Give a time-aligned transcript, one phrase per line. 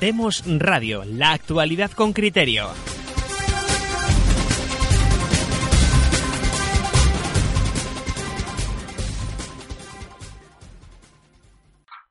[0.00, 2.68] Demos Radio, la actualidad con criterio.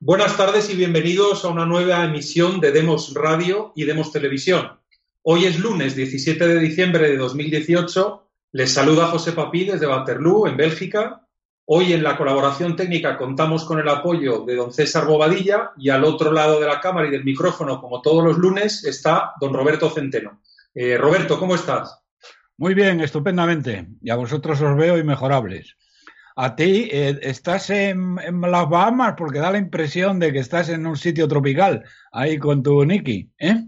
[0.01, 4.81] Buenas tardes y bienvenidos a una nueva emisión de Demos Radio y Demos Televisión.
[5.21, 8.29] Hoy es lunes 17 de diciembre de 2018.
[8.51, 11.26] Les saluda José Papí desde Waterloo, en Bélgica.
[11.69, 16.05] Hoy en la colaboración técnica contamos con el apoyo de don César Bobadilla y al
[16.05, 19.89] otro lado de la cámara y del micrófono, como todos los lunes, está don Roberto
[19.89, 20.41] Centeno.
[20.73, 22.01] Eh, Roberto, ¿cómo estás?
[22.55, 23.85] Muy bien, estupendamente.
[24.01, 25.75] Y a vosotros os veo inmejorables.
[26.37, 30.69] A ti eh, estás en, en, las Bahamas porque da la impresión de que estás
[30.69, 31.83] en un sitio tropical,
[32.13, 33.65] ahí con tu Nicky, ¿eh?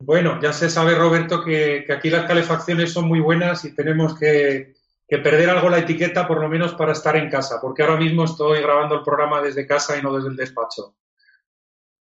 [0.00, 4.18] Bueno, ya se sabe, Roberto, que, que aquí las calefacciones son muy buenas y tenemos
[4.18, 4.74] que,
[5.08, 8.24] que, perder algo la etiqueta, por lo menos para estar en casa, porque ahora mismo
[8.24, 10.94] estoy grabando el programa desde casa y no desde el despacho.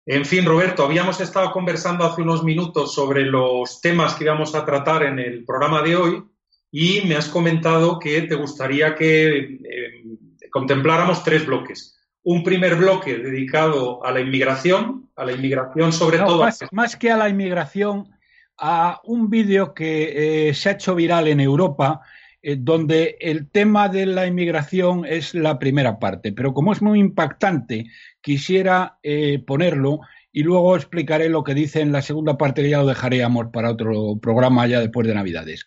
[0.07, 4.65] En fin, Roberto, habíamos estado conversando hace unos minutos sobre los temas que íbamos a
[4.65, 6.25] tratar en el programa de hoy
[6.73, 10.05] y me has comentado que te gustaría que eh,
[10.51, 11.97] contempláramos tres bloques.
[12.23, 16.41] Un primer bloque dedicado a la inmigración, a la inmigración sobre no, todo.
[16.41, 18.11] Más, más, que a la inmigración,
[18.59, 22.03] a un vídeo que eh, se ha hecho viral en Europa,
[22.43, 26.33] eh, donde el tema de la inmigración es la primera parte.
[26.33, 27.87] Pero como es muy impactante,
[28.21, 30.01] quisiera eh, ponerlo
[30.33, 33.71] y luego explicaré lo que dice en la segunda parte, que ya lo dejaremos para
[33.71, 35.67] otro programa ya después de Navidades.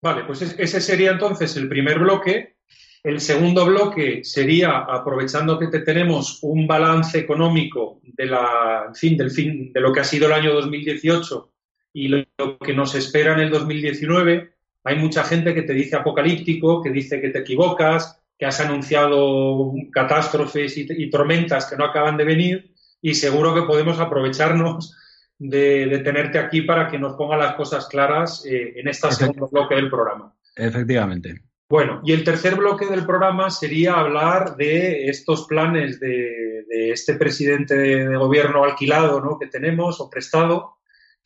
[0.00, 2.56] Vale, pues ese sería entonces el primer bloque.
[3.02, 9.30] El segundo bloque sería, aprovechando que te tenemos un balance económico de la, fin, del
[9.30, 11.52] fin, de lo que ha sido el año 2018
[11.92, 14.57] y lo que nos espera en el 2019.
[14.88, 19.70] Hay mucha gente que te dice apocalíptico, que dice que te equivocas, que has anunciado
[19.92, 24.96] catástrofes y, y tormentas que no acaban de venir y seguro que podemos aprovecharnos
[25.38, 29.46] de, de, tenerte aquí para que nos ponga las cosas claras eh, en este segundo
[29.52, 30.34] bloque del programa.
[30.56, 31.42] Efectivamente.
[31.68, 37.14] Bueno, y el tercer bloque del programa sería hablar de estos planes de, de este
[37.14, 39.38] presidente de, de, gobierno alquilado ¿no?
[39.38, 40.77] que tenemos o prestado,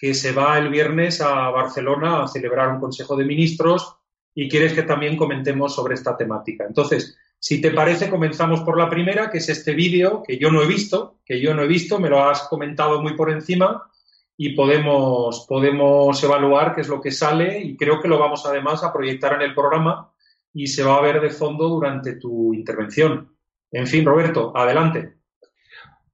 [0.02, 3.98] que se va el viernes a Barcelona a celebrar un Consejo de Ministros
[4.34, 6.64] y quieres que también comentemos sobre esta temática.
[6.66, 10.60] Entonces, si te parece, comenzamos por la primera, que es este vídeo que yo no
[10.60, 13.88] he visto, que yo no he visto, me lo has comentado muy por encima
[14.36, 18.82] y podemos, podemos evaluar qué es lo que sale y creo que lo vamos además
[18.82, 20.10] a proyectar en el programa
[20.52, 23.36] y se va a ver de fondo durante tu intervención.
[23.70, 25.21] En fin, Roberto, adelante.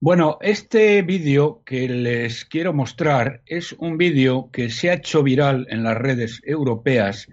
[0.00, 5.66] Bueno, este vídeo que les quiero mostrar es un vídeo que se ha hecho viral
[5.70, 7.26] en las redes europeas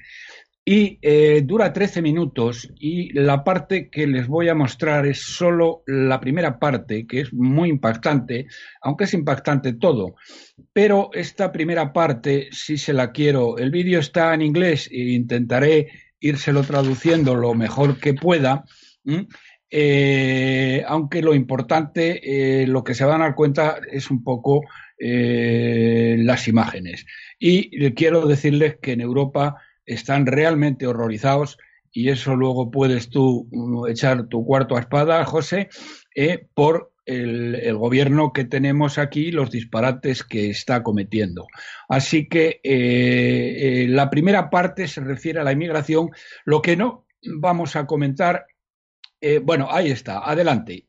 [0.66, 5.84] y eh, dura 13 minutos y la parte que les voy a mostrar es solo
[5.86, 8.48] la primera parte, que es muy impactante,
[8.82, 10.16] aunque es impactante todo.
[10.74, 13.60] Pero esta primera parte sí se la quiero.
[13.60, 15.90] El vídeo está en inglés e intentaré
[16.20, 18.64] írselo traduciendo lo mejor que pueda.
[19.70, 24.62] Eh, aunque lo importante, eh, lo que se van a dar cuenta es un poco
[25.00, 27.06] eh, las imágenes.
[27.40, 29.56] Y quiero decirles que en Europa
[29.86, 31.58] están realmente horrorizados
[31.92, 35.70] y eso luego puedes tú mm, echar tu cuarto a espada, José,
[36.54, 41.48] por el, gobierno que tenemos aquí, los disparates que está cometiendo.
[41.88, 42.60] Así que
[43.90, 46.10] la primera parte se refiere a la inmigración.
[46.46, 48.46] Lo que no vamos a comentar,
[49.22, 50.88] eh, bueno, ahí está, adelante.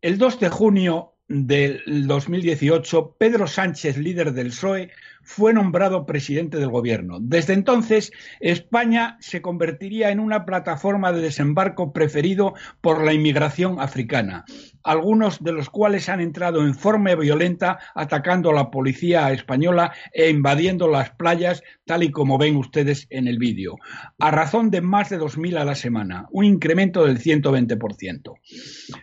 [0.00, 4.90] El 2 de junio del 2018, Pedro Sánchez, líder del PSOE,
[5.24, 7.18] fue nombrado presidente del gobierno.
[7.20, 14.44] Desde entonces, España se convertiría en una plataforma de desembarco preferido por la inmigración africana,
[14.82, 20.30] algunos de los cuales han entrado en forma violenta atacando a la policía española e
[20.30, 23.76] invadiendo las playas, tal y como ven ustedes en el vídeo,
[24.18, 28.34] a razón de más de 2.000 a la semana, un incremento del 120%.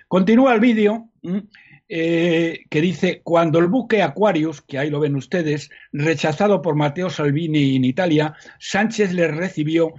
[0.08, 1.10] Continúa el vídeo.
[1.94, 7.10] Eh, que dice, cuando el buque Aquarius, que ahí lo ven ustedes, rechazado por Matteo
[7.10, 9.92] Salvini en Italia, Sánchez le recibió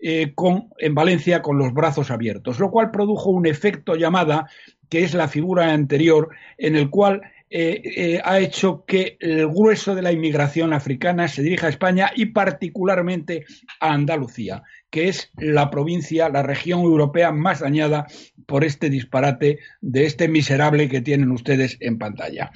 [0.00, 4.50] eh, con, en Valencia con los brazos abiertos, lo cual produjo un efecto llamada,
[4.88, 10.02] que es la figura anterior, en el cual eh, ha hecho que el grueso de
[10.02, 13.44] la inmigración africana se dirija a España y particularmente
[13.78, 18.06] a Andalucía, que es la provincia, la región europea más dañada
[18.46, 22.50] por este disparate de este miserable que tienen ustedes en pantalla.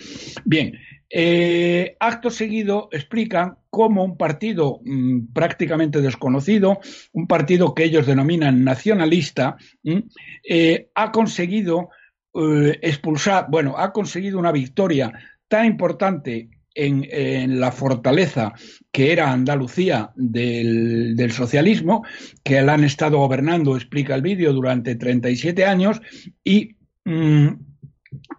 [0.45, 0.79] Bien,
[1.11, 6.81] eh, acto seguido explican cómo un partido mm, prácticamente desconocido,
[7.13, 9.99] un partido que ellos denominan nacionalista, mm,
[10.95, 11.91] ha conseguido
[12.35, 15.13] eh, expulsar, bueno, ha conseguido una victoria
[15.49, 18.53] tan importante en, la fortaleza
[18.91, 22.05] que era Andalucía del, socialismo,
[22.43, 26.01] que la han estado gobernando, explica el vídeo, durante 37 años
[26.45, 27.49] y mm,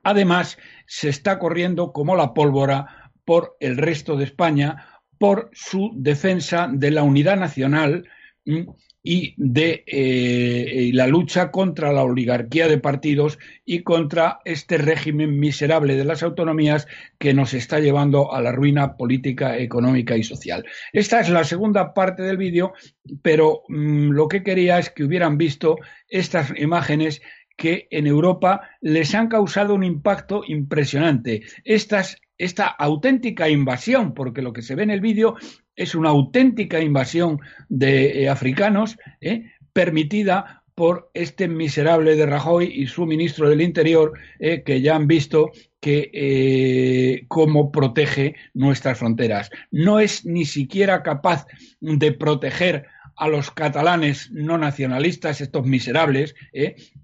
[0.03, 4.87] además se está corriendo como la pólvora por el resto de España
[5.17, 8.07] por su defensa de la unidad nacional
[8.45, 8.63] mm,
[9.03, 15.97] y de eh, la lucha contra la oligarquía de partidos y contra este régimen miserable
[15.97, 16.87] de las autonomías
[17.19, 20.65] que nos está llevando a la ruina política, económica y social.
[20.93, 22.73] Esta es la segunda parte del vídeo,
[23.21, 25.77] pero mm, lo que quería es que hubieran visto
[26.07, 27.21] estas imágenes
[27.57, 31.43] que en Europa les han causado un impacto impresionante.
[31.65, 35.35] Esta auténtica invasión, porque lo que se ve en el vídeo
[35.75, 37.39] es una auténtica invasión
[37.69, 44.13] de eh, africanos, eh, permitida por este miserable de Rajoy y su ministro del Interior,
[44.39, 49.51] eh, que ya han visto que cómo protege nuestras fronteras.
[49.69, 51.45] No es ni siquiera capaz
[51.81, 52.85] de proteger
[53.17, 56.35] a los catalanes no nacionalistas, estos miserables,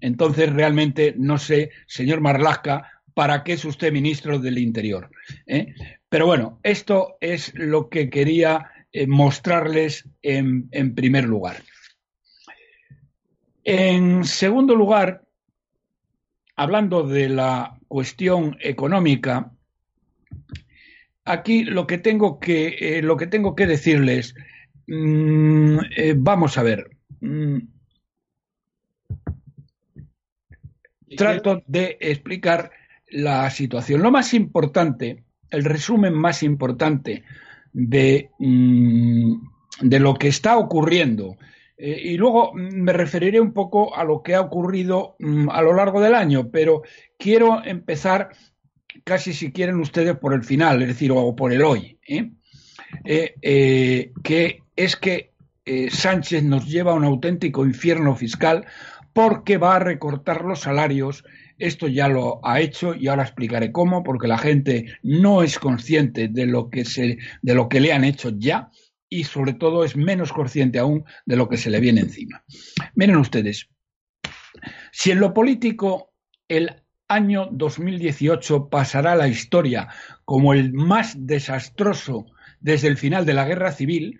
[0.00, 5.10] entonces realmente no sé, señor Marlasca, para qué es usted ministro del Interior.
[6.10, 11.62] Pero bueno, esto es lo que quería eh, mostrarles en, primer lugar.
[13.62, 15.24] En segundo lugar,
[16.56, 19.52] hablando de la cuestión económica,
[21.24, 24.34] aquí lo que tengo que, eh, lo que, tengo que decirles,
[24.88, 25.78] mm,
[26.16, 26.90] vamos a ver.
[27.20, 27.58] Mm,
[31.16, 32.72] trato de explicar
[33.06, 34.02] la situación.
[34.02, 37.24] Lo más importante, el resumen más importante
[37.72, 39.34] de, mm,
[39.82, 41.36] de lo que está ocurriendo,
[41.76, 45.74] eh, y luego me referiré un poco a lo que ha ocurrido mm, a lo
[45.74, 46.82] largo del año, pero
[47.18, 48.30] quiero empezar
[49.04, 52.30] casi si quieren ustedes por el final, es decir, o por el hoy, ¿eh?
[53.04, 55.30] Eh, que es que
[55.90, 58.66] Sánchez nos lleva a un auténtico infierno fiscal
[59.12, 61.24] porque va a recortar los salarios
[61.60, 66.28] esto ya lo ha hecho y ahora explicaré cómo, porque la gente no es consciente
[66.28, 68.70] de lo que, se, de lo que le han hecho ya
[69.08, 72.44] y sobre todo es menos consciente aún de lo que se le viene encima.
[72.94, 73.68] Miren ustedes,
[74.92, 76.12] si en lo político
[76.48, 79.88] el año 2018 pasará a la historia
[80.24, 82.26] como el más desastroso
[82.60, 84.18] desde el final de la guerra civil,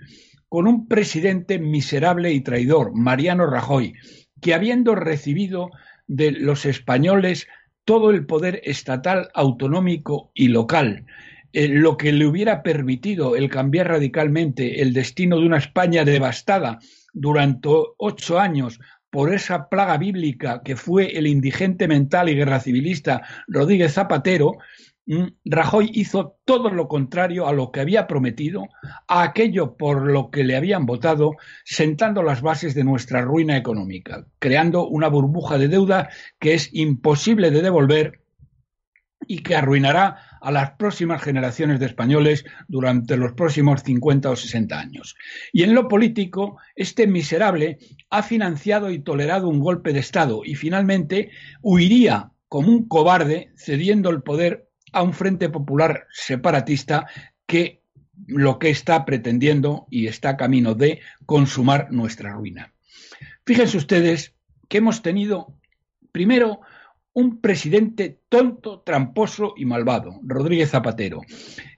[0.48, 3.94] con un presidente miserable y traidor, Mariano Rajoy,
[4.40, 5.70] que habiendo recibido
[6.10, 7.46] de los españoles
[7.84, 11.06] todo el poder estatal, autonómico y local,
[11.52, 16.80] eh, lo que le hubiera permitido el cambiar radicalmente el destino de una España devastada
[17.12, 23.22] durante ocho años por esa plaga bíblica que fue el indigente mental y guerra civilista
[23.46, 24.58] Rodríguez Zapatero,
[25.44, 28.68] Rajoy hizo todo lo contrario a lo que había prometido,
[29.08, 34.26] a aquello por lo que le habían votado, sentando las bases de nuestra ruina económica,
[34.38, 38.20] creando una burbuja de deuda que es imposible de devolver
[39.26, 44.78] y que arruinará a las próximas generaciones de españoles durante los próximos 50 o 60
[44.78, 45.16] años.
[45.52, 47.78] Y en lo político, este miserable
[48.10, 51.30] ha financiado y tolerado un golpe de Estado y finalmente
[51.62, 57.06] huiría como un cobarde cediendo el poder a un Frente Popular separatista
[57.46, 57.82] que
[58.26, 62.72] lo que está pretendiendo y está camino de consumar nuestra ruina.
[63.44, 64.34] Fíjense ustedes
[64.68, 65.54] que hemos tenido,
[66.12, 66.60] primero,
[67.12, 71.22] un presidente tonto, tramposo y malvado, Rodríguez Zapatero,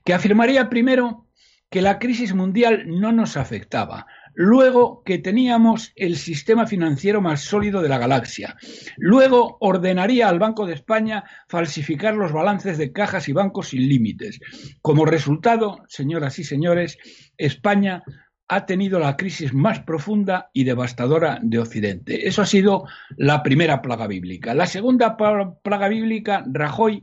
[0.05, 1.27] que afirmaría primero
[1.69, 7.81] que la crisis mundial no nos afectaba, luego que teníamos el sistema financiero más sólido
[7.81, 8.55] de la galaxia,
[8.97, 14.39] luego ordenaría al Banco de España falsificar los balances de cajas y bancos sin límites.
[14.81, 16.97] Como resultado, señoras y señores,
[17.37, 18.03] España
[18.47, 22.27] ha tenido la crisis más profunda y devastadora de Occidente.
[22.27, 22.85] Eso ha sido
[23.17, 24.53] la primera plaga bíblica.
[24.53, 27.01] La segunda plaga bíblica, Rajoy,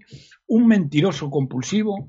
[0.51, 2.07] un mentiroso compulsivo,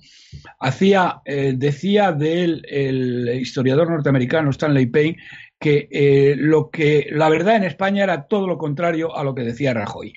[0.60, 5.17] hacía, eh, decía de el historiador norteamericano Stanley Payne
[5.60, 9.43] que eh, lo que la verdad en España era todo lo contrario a lo que
[9.43, 10.13] decía Rajoy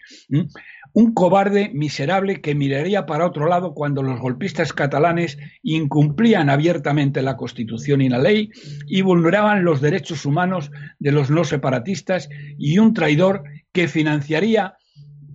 [0.95, 7.37] un cobarde miserable que miraría para otro lado cuando los golpistas catalanes incumplían abiertamente la
[7.37, 8.50] Constitución y la ley
[8.87, 12.28] y vulneraban los derechos humanos de los no separatistas
[12.59, 14.76] y un traidor que financiaría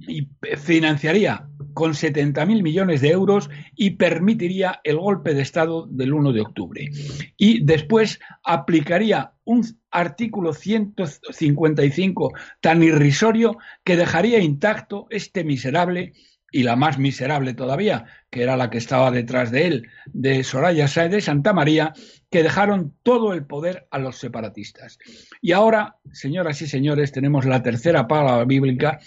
[0.07, 1.48] y financiaría
[1.79, 6.91] con 70.000 millones de euros y permitiría el golpe de Estado del 1 de octubre.
[7.37, 16.11] Y después aplicaría un artículo 155 tan irrisorio que dejaría intacto este miserable
[16.51, 20.89] y la más miserable todavía, que era la que estaba detrás de él, de Soraya
[20.89, 21.93] Sáez de Santa María,
[22.29, 24.99] que dejaron todo el poder a los separatistas.
[25.41, 28.99] Y ahora, señoras y señores, tenemos la tercera palabra bíblica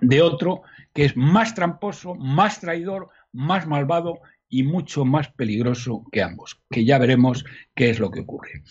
[0.00, 0.62] de otro
[0.94, 6.84] que es más tramposo, más traidor, más malvado y mucho más peligroso que ambos, que
[6.84, 8.62] ya veremos qué es lo que ocurre.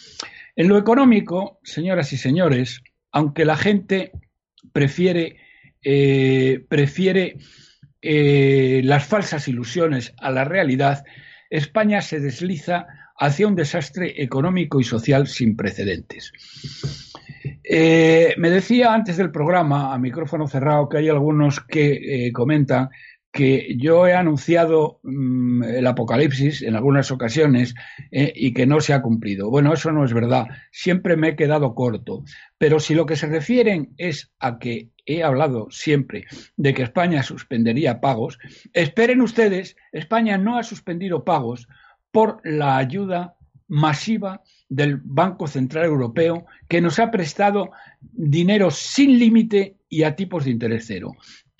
[0.55, 2.81] En lo económico, señoras y señores,
[3.11, 4.11] aunque la gente
[4.73, 5.37] prefiere,
[5.83, 6.65] eh,
[8.01, 11.03] eh, las falsas ilusiones a la realidad,
[11.49, 12.87] España se desliza
[13.19, 16.31] hacia un desastre económico y social sin precedentes.
[17.69, 22.89] Eh, me decía antes del programa, a micrófono cerrado, que hay algunos que eh, comentan
[23.29, 27.75] que yo he anunciado mm, el apocalipsis en algunas ocasiones
[28.09, 29.49] eh, y que no se ha cumplido.
[29.49, 30.47] Bueno, eso no es verdad.
[30.71, 32.23] Siempre me he quedado corto.
[32.57, 37.21] Pero si lo que se refieren es a que he hablado siempre de que España
[37.21, 38.39] suspendería pagos,
[38.73, 41.67] esperen ustedes, España no ha suspendido pagos
[42.11, 43.35] por la ayuda
[43.67, 47.71] masiva del Banco Central Europeo que nos ha prestado
[48.01, 51.15] dinero sin límite y a tipos de interés cero.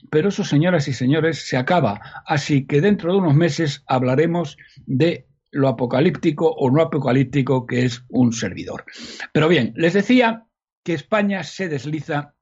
[0.09, 1.99] Pero eso, señoras y señores, se acaba.
[2.25, 8.03] Así que dentro de unos meses hablaremos de lo apocalíptico o no apocalíptico que es
[8.09, 8.85] un servidor.
[9.33, 10.45] Pero bien, les decía
[10.83, 12.35] que España se desliza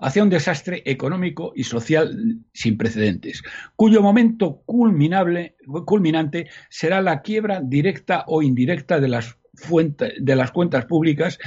[0.00, 3.42] hacia un desastre económico y social sin precedentes,
[3.76, 10.86] cuyo momento culminable, culminante será la quiebra directa o indirecta de las de las cuentas
[10.86, 11.38] públicas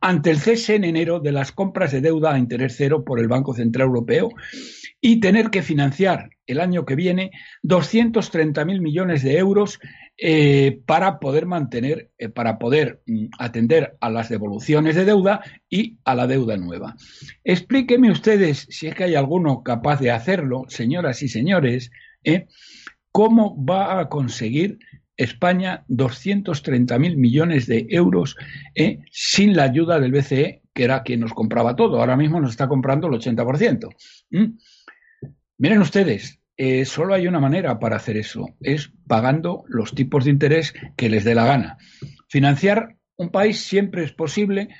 [0.00, 3.28] ante el cese en enero de las compras de deuda a interés cero por el
[3.28, 4.30] Banco Central Europeo
[5.00, 7.30] y tener que financiar el año que viene
[7.62, 9.78] 230.000 millones de euros
[10.18, 15.98] eh, para poder mantener, eh, para poder mm, atender a las devoluciones de deuda y
[16.04, 16.96] a la deuda nueva.
[17.44, 21.90] Explíqueme ustedes, si es que hay alguno capaz de hacerlo, señoras y señores,
[22.22, 22.48] eh,
[23.12, 24.78] cómo va a conseguir
[25.20, 28.36] España 230.000 millones de euros
[28.74, 32.00] eh, sin la ayuda del BCE, que era quien nos compraba todo.
[32.00, 33.88] Ahora mismo nos está comprando el 80%.
[34.30, 34.44] ¿Mm?
[35.58, 40.30] Miren ustedes, eh, solo hay una manera para hacer eso, es pagando los tipos de
[40.30, 41.76] interés que les dé la gana.
[42.28, 44.70] Financiar un país siempre es posible,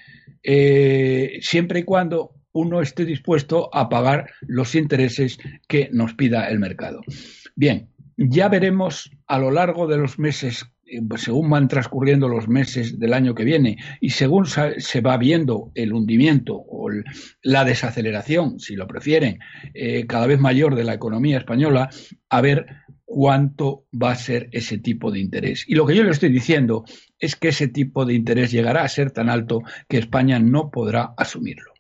[0.43, 6.59] eh, siempre y cuando uno esté dispuesto a pagar los intereses que nos pida el
[6.59, 7.03] mercado.
[7.55, 7.91] Bien,
[8.29, 13.15] ya veremos a lo largo de los meses, eh, según van transcurriendo los meses del
[13.15, 16.91] año que viene y según se va viendo el hundimiento o
[17.43, 19.39] la desaceleración, si lo prefieren,
[19.73, 21.89] eh, cada vez mayor de la economía española,
[22.29, 22.67] a ver
[23.07, 25.65] cuánto va a ser ese tipo de interés.
[25.67, 26.85] Y lo que yo le estoy diciendo
[27.19, 31.15] es que ese tipo de interés llegará a ser tan alto que España no podrá
[31.17, 31.73] asumirlo.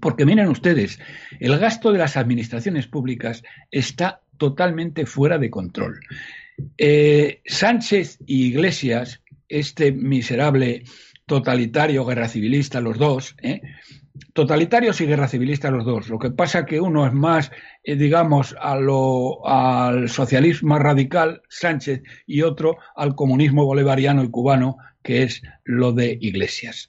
[0.00, 1.00] Porque miren ustedes,
[1.40, 6.00] el gasto de las administraciones públicas está totalmente fuera de control.
[6.76, 10.84] Eh, Sánchez y Iglesias, este miserable
[11.26, 13.60] totalitario guerra civilista, los dos, ¿eh?
[14.32, 16.08] totalitarios y guerra civilista los dos.
[16.08, 17.52] Lo que pasa que uno es más,
[17.84, 25.42] eh, digamos, al socialismo radical, Sánchez, y otro al comunismo bolivariano y cubano, que es
[25.64, 26.88] lo de Iglesias.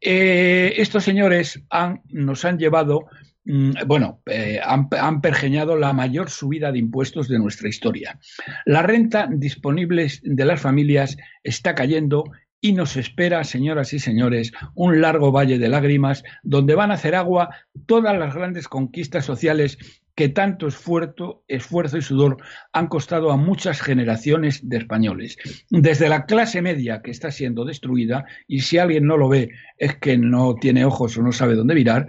[0.00, 1.62] estos señores
[2.08, 3.06] nos han llevado
[3.44, 8.18] bueno, eh, han, pergeñado la mayor subida de impuestos de nuestra historia.
[8.64, 12.24] La renta disponible de las familias está cayendo
[12.60, 17.16] y nos espera, señoras y señores, un largo valle de lágrimas donde van a hacer
[17.16, 17.50] agua
[17.86, 19.78] todas las grandes conquistas sociales
[20.14, 22.36] que tanto esfuerzo, esfuerzo y sudor
[22.72, 25.38] han costado a muchas generaciones de españoles.
[25.70, 29.96] Desde la clase media que está siendo destruida, y si alguien no lo ve es
[29.96, 32.06] que no tiene ojos o no sabe dónde mirar,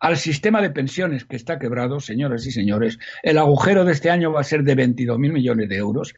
[0.00, 4.32] al sistema de pensiones que está quebrado, señoras y señores, el agujero de este año
[4.32, 6.14] va a ser de 22.000 millones de euros,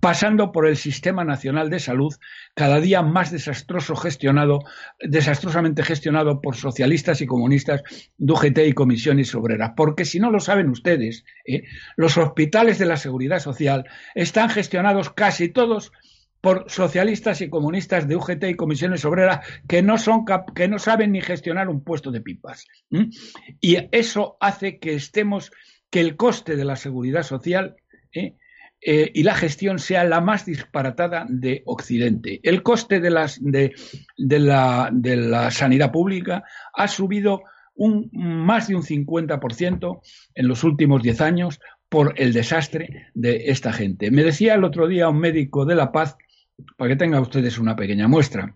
[0.00, 2.14] pasando por el sistema nacional de salud
[2.54, 4.60] cada día más desastroso gestionado,
[5.00, 7.82] desastrosamente gestionado por socialistas y comunistas
[8.16, 9.72] de UGT y comisiones obreras.
[9.76, 11.64] Porque si no lo saben ustedes, ¿eh?
[11.96, 13.84] los hospitales de la seguridad social
[14.14, 15.92] están gestionados casi todos
[16.40, 21.12] por socialistas y comunistas de UGT y comisiones obreras que no, son que no saben
[21.12, 22.66] ni gestionar un puesto de pipas.
[23.60, 25.50] Y eso hace que estemos,
[25.90, 27.76] que el coste de la seguridad social
[28.12, 28.36] ¿eh?
[28.86, 32.40] Eh, y la gestión sea la más disparatada de Occidente.
[32.42, 40.00] El coste de, la, de la sanidad pública ha subido un, más de un 50%
[40.34, 44.10] en los últimos 10 años por el desastre de esta gente.
[44.10, 46.16] Me decía el otro día un médico de La Paz
[46.76, 48.54] para que tengan ustedes una pequeña muestra.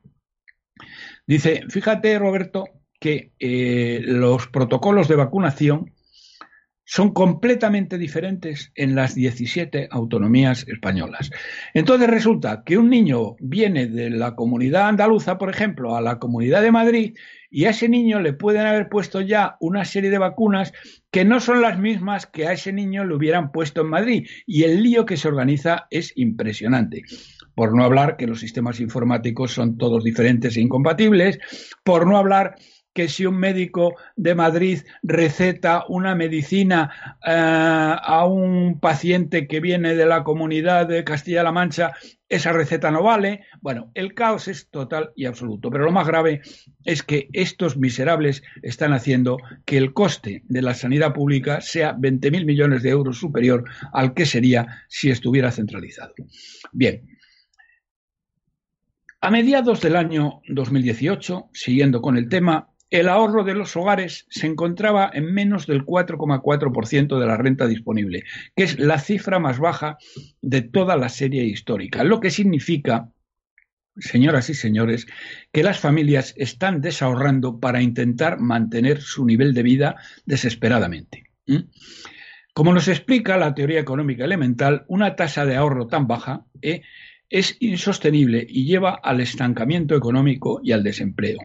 [1.27, 2.67] Dice, fíjate Roberto
[3.01, 5.95] que eh, los protocolos de vacunación
[6.89, 11.31] son completamente diferentes en las 17 autonomías españolas.
[11.75, 16.63] Entonces resulta que un niño viene de la comunidad andaluza, por ejemplo, a la comunidad
[16.63, 17.15] de Madrid
[17.51, 20.73] y a ese niño le pueden haber puesto ya una serie de vacunas
[21.11, 24.27] que no son las mismas que a ese niño le hubieran puesto en Madrid.
[24.47, 27.03] Y el lío que se organiza es impresionante
[27.55, 31.39] por no hablar que los sistemas informáticos son todos diferentes e incompatibles,
[31.83, 32.55] por no hablar
[32.99, 36.91] que si un médico de Madrid receta una medicina
[37.25, 41.93] eh, a un paciente que viene de la comunidad de Castilla-La Mancha,
[42.29, 43.45] esa receta no vale.
[43.61, 45.71] Bueno, el caos es total y absoluto.
[45.71, 46.41] Pero lo más grave
[46.85, 52.45] es que estos miserables están haciendo que el coste de la sanidad pública sea 20.000
[52.45, 53.63] millones de euros superior
[53.93, 56.15] al que sería si estuviera centralizado.
[56.73, 57.07] Bien,
[59.21, 64.47] a mediados del año 2018, siguiendo con el tema, el ahorro de los hogares se
[64.47, 68.25] encontraba en menos del 4,4% de la renta disponible,
[68.57, 69.99] que es la cifra más baja
[70.41, 73.11] de toda la serie histórica, lo que significa,
[73.97, 75.07] señoras y señores,
[75.53, 81.25] que las familias están desahorrando para intentar mantener su nivel de vida desesperadamente.
[82.55, 86.83] Como nos explica la teoría económica elemental, una tasa de ahorro tan baja eh,
[87.31, 91.39] es insostenible y lleva al estancamiento económico y al desempleo.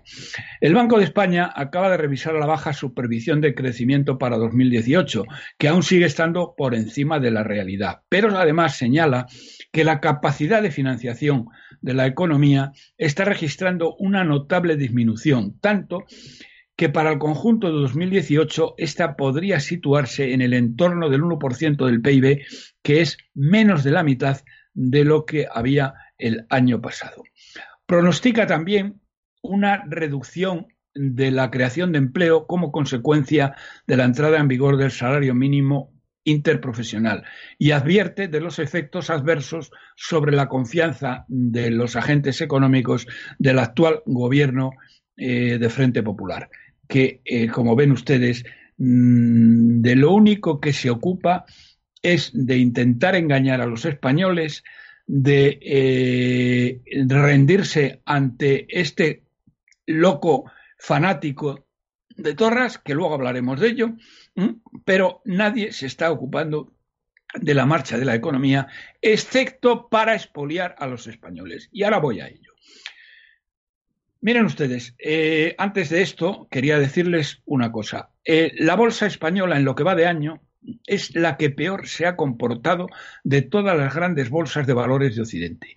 [0.62, 4.38] El Banco de España acaba de revisar a la baja su previsión de crecimiento para
[4.38, 5.26] 2018,
[5.58, 9.28] que aún sigue estando por encima de la realidad, pero además señala
[9.72, 11.48] que la capacidad de financiación
[11.82, 16.06] de la economía está registrando una notable disminución, tanto
[16.76, 22.02] que para el conjunto de 2018 esta podría situarse en el entorno del 1% del
[22.02, 22.42] PIB,
[22.82, 24.42] que es menos de la mitad
[24.74, 27.24] de lo que había el año pasado.
[27.86, 29.02] Pronostica también
[29.42, 33.56] una reducción de la creación de empleo como consecuencia
[33.88, 35.92] de la entrada en vigor del salario mínimo
[36.24, 37.24] interprofesional
[37.58, 43.08] y advierte de los efectos adversos sobre la confianza de los agentes económicos
[43.40, 44.72] del actual gobierno
[45.18, 46.50] eh, de Frente Popular,
[46.88, 48.46] que, eh, como ven ustedes,
[48.78, 51.46] mm, de lo único que se ocupa
[52.04, 54.64] es de intentar engañar a los españoles,
[55.08, 59.24] de eh, rendirse ante este
[59.86, 61.66] loco fanático
[62.16, 63.94] de Torras, que luego hablaremos de ello,
[64.86, 66.74] pero nadie se está ocupando
[67.34, 68.68] de la marcha de la economía,
[69.02, 71.70] excepto para expoliar a los españoles.
[71.72, 72.54] Y ahora voy a ello.
[74.22, 78.12] Miren ustedes, eh, antes de esto quería decirles una cosa.
[78.24, 80.42] Eh, la bolsa española en lo que va de año
[80.86, 82.88] es la que peor se ha comportado
[83.24, 85.76] de todas las grandes bolsas de valores de Occidente,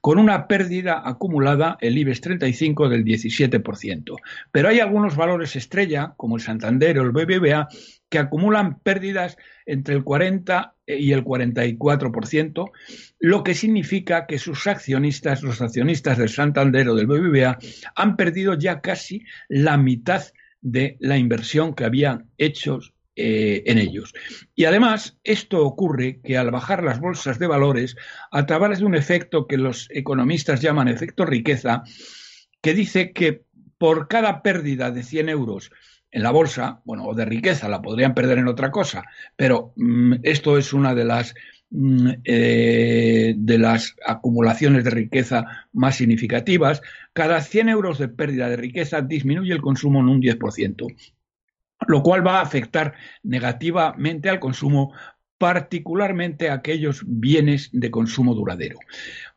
[0.00, 4.16] con una pérdida acumulada, el IBEX 35, del 17%.
[4.52, 7.68] Pero hay algunos valores estrella, como el Santander o el BBVA,
[8.08, 12.70] que acumulan pérdidas entre el 40 y el 44%,
[13.18, 17.58] lo que significa que sus accionistas, los accionistas del Santander o del BBVA,
[17.96, 20.22] han perdido ya casi la mitad
[20.60, 22.80] de la inversión que habían hecho
[23.18, 24.12] eh, en ellos.
[24.54, 27.96] Y además, esto ocurre que al bajar las bolsas de valores,
[28.30, 31.82] a través de un efecto que los economistas llaman efecto riqueza,
[32.60, 33.46] que dice que
[33.78, 35.70] por cada pérdida de 100 euros
[36.10, 40.16] en la bolsa, bueno, o de riqueza, la podrían perder en otra cosa, pero mm,
[40.22, 41.34] esto es una de las
[41.70, 46.82] mm, eh, de las acumulaciones de riqueza más significativas,
[47.14, 51.15] cada 100 euros de pérdida de riqueza disminuye el consumo en un 10%
[51.86, 54.92] lo cual va a afectar negativamente al consumo,
[55.38, 58.78] particularmente a aquellos bienes de consumo duradero.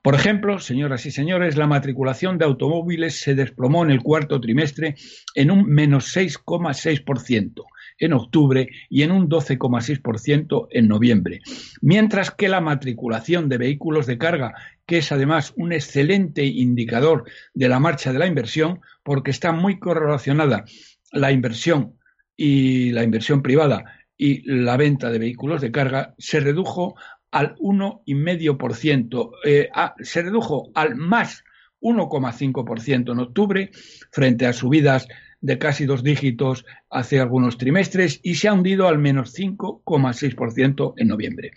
[0.02, 4.95] Por ejemplo, señoras y señores, la matriculación de automóviles se desplomó en el cuarto trimestre
[5.36, 7.65] en un menos 6,6%.
[8.02, 11.41] en octubre y en un 12,6% en noviembre.
[11.82, 14.54] Mientras que la matriculación de vehículos de carga,
[14.86, 19.80] que es además un excelente indicador de la marcha de la inversión, porque está muy
[19.80, 20.63] correlacionada
[21.12, 21.99] la inversión
[22.39, 23.84] y la inversión privada
[24.15, 26.95] y la venta de vehículos de carga, se redujo
[27.32, 31.43] al 1,5%, eh, se redujo al más
[31.82, 33.71] 1,5% en octubre,
[34.12, 35.10] frente a subidas
[35.41, 41.08] de casi dos dígitos hace algunos trimestres y se ha hundido al menos 5,6% en
[41.10, 41.52] noviembre.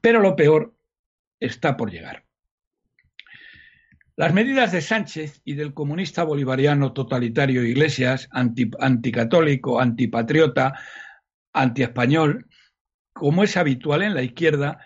[0.00, 0.74] Pero lo peor
[1.38, 2.27] está por llegar.
[4.18, 10.74] Las medidas de Sánchez y del comunista bolivariano totalitario Iglesias, anticatólico, antipatriota,
[11.52, 12.48] antiespañol,
[13.12, 14.80] como es habitual en la izquierda,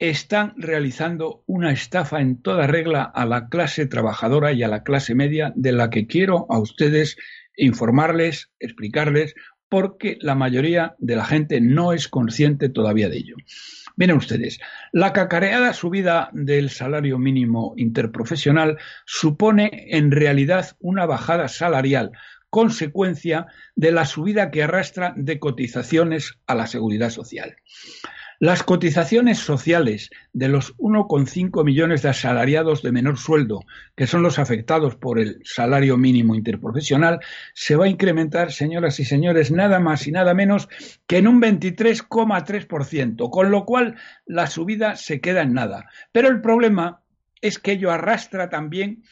[0.00, 5.14] están realizando una estafa en toda regla a la clase trabajadora y a la clase
[5.14, 7.16] media de la que quiero a ustedes
[7.56, 9.36] informarles, explicarles,
[9.68, 13.36] porque la mayoría de la gente no es consciente todavía de ello.
[13.96, 14.58] Miren ustedes,
[14.92, 22.12] la cacareada subida del salario mínimo interprofesional supone en realidad una bajada salarial,
[22.50, 27.56] consecuencia de la subida que arrastra de cotizaciones a la seguridad social.
[28.40, 34.38] Las cotizaciones sociales de los 1,5 millones de asalariados de menor sueldo, que son los
[34.38, 37.20] afectados por el salario mínimo interprofesional,
[37.54, 40.68] se va a incrementar, señoras y señores, nada más y nada menos
[41.06, 45.88] que en un 23,3%, con lo cual la subida se queda en nada.
[46.12, 47.00] Pero el problema
[47.40, 49.04] es que ello arrastra también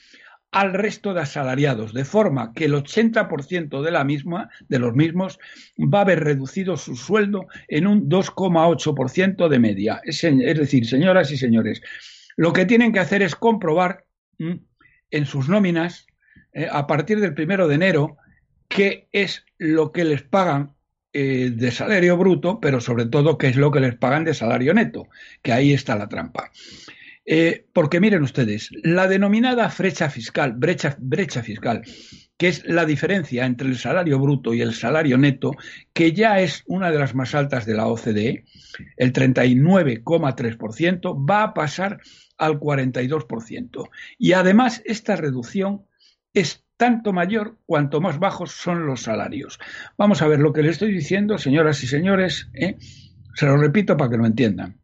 [0.53, 5.39] al resto de asalariados, de forma que el 80% de, la misma, de los mismos
[5.79, 10.01] va a haber reducido su sueldo en un 2,8% de media.
[10.05, 11.81] Es, decir, señoras y señores,
[12.37, 14.05] lo que tienen que hacer es comprobar
[14.39, 16.07] en sus nóminas
[16.53, 18.19] eh, a partir del primero de enero
[18.69, 20.75] qué es lo que les pagan
[21.15, 24.75] eh, de salario bruto, pero sobre todo qué es lo que les pagan de salario
[24.75, 25.09] neto,
[25.41, 26.51] que ahí está la trampa.
[27.25, 30.97] Eh, porque miren ustedes, la denominada brecha fiscal, brecha,
[31.43, 31.83] fiscal,
[32.37, 35.53] que es la diferencia entre el salario bruto y el salario neto,
[35.93, 38.45] que ya es una de las más altas de la OCDE,
[38.97, 42.01] el 39,3%, va a pasar
[42.39, 43.89] al 42%.
[44.19, 45.87] Y además esta reducción
[46.35, 49.61] es tanto mayor cuanto más bajos son los salarios.
[49.97, 52.79] Vamos a ver lo que le estoy diciendo, señoras y señores, ¿eh?
[53.37, 54.82] se lo repito para que lo entiendan.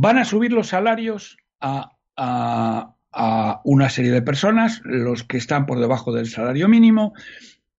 [0.00, 1.90] Van a subir los salarios a,
[3.64, 7.14] una serie de personas, los que están por debajo del salario mínimo,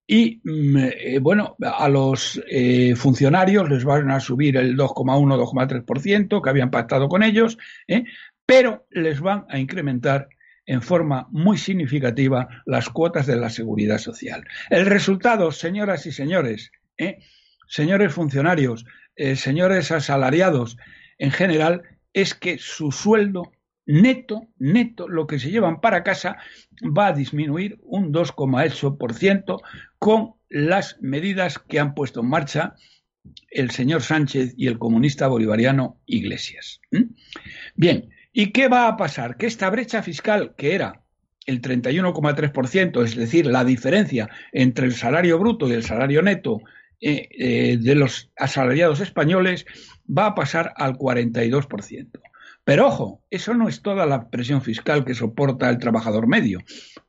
[0.05, 6.43] y mm, eh, bueno, a los eh, funcionarios les van a subir el 2,1, 2,3%
[6.43, 8.03] que habían pactado con ellos, ¿eh?
[8.45, 10.27] pero les van a incrementar
[10.65, 14.45] en forma muy significativa las cuotas de la seguridad social.
[14.69, 16.73] El resultado, señoras y señores,
[17.69, 18.85] señores funcionarios,
[19.35, 20.75] señores asalariados,
[21.17, 23.51] en general, es que su sueldo
[23.85, 26.37] neto, neto, lo que se llevan para casa,
[26.85, 29.61] va a disminuir un 2,8%
[29.97, 32.75] con las medidas que han puesto en marcha
[33.49, 36.81] el señor Sánchez y el comunista bolivariano Iglesias.
[37.75, 39.37] Bien, ¿y qué va a pasar?
[39.37, 41.01] Que esta brecha fiscal que era
[41.45, 46.61] el 31,3%, es decir, la diferencia entre el salario bruto y el salario neto
[47.01, 49.65] eh, eh, de los asalariados españoles,
[50.05, 52.19] va a pasar al 42%.
[52.63, 56.59] Pero ojo, eso no es toda la presión fiscal que soporta el trabajador medio,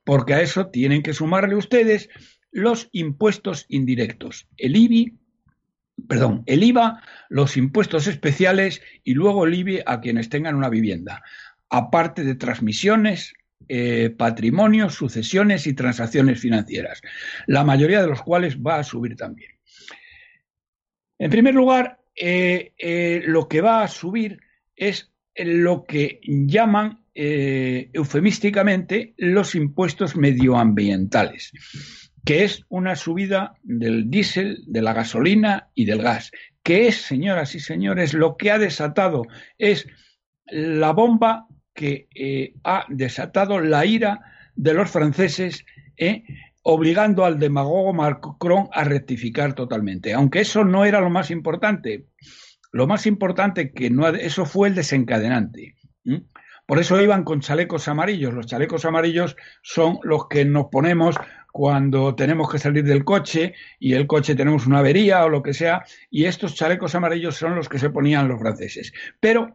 [0.04, 2.08] porque a eso tienen que sumarle ustedes
[2.52, 5.18] los impuestos indirectos, el IBI,
[6.08, 11.22] perdón, el IVA, los impuestos especiales y luego el IBI a quienes tengan una vivienda,
[11.68, 13.34] aparte de transmisiones,
[13.68, 17.02] eh, patrimonios, sucesiones y transacciones financieras,
[17.46, 19.52] la mayoría de los cuales va a subir también.
[21.20, 24.40] En primer lugar, eh, eh, lo que va a subir
[24.74, 31.52] es lo que llaman eh, eufemísticamente los impuestos medioambientales,
[32.24, 36.30] que es una subida del diésel, de la gasolina y del gas,
[36.62, 39.26] que es, señoras y señores, lo que ha desatado,
[39.58, 39.86] es
[40.46, 44.20] la bomba que ha desatado la ira
[44.56, 45.64] de los franceses
[46.62, 50.12] obligando al demagogo Macron a rectificar totalmente.
[50.12, 52.06] Aunque eso no era lo más importante.
[52.72, 55.74] Lo más importante que no eso fue el desencadenante.
[56.66, 58.32] Por eso iban con chalecos amarillos.
[58.32, 61.16] Los chalecos amarillos son los que nos ponemos
[61.52, 65.52] cuando tenemos que salir del coche y el coche tenemos una avería o lo que
[65.52, 68.92] sea, y estos chalecos amarillos son los que se ponían los franceses.
[69.18, 69.52] Pero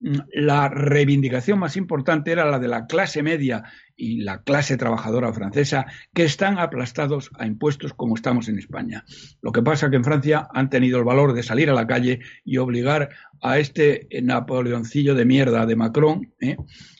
[0.00, 3.64] la reivindicación más importante era la de la clase media
[3.96, 9.04] y la clase trabajadora francesa, que están aplastados a impuestos como estamos en España.
[9.42, 11.86] Lo que pasa es que en Francia han tenido el valor de salir a la
[11.86, 13.10] calle y obligar
[13.42, 16.56] a este Napoleoncillo de mierda de Macron, ¿eh?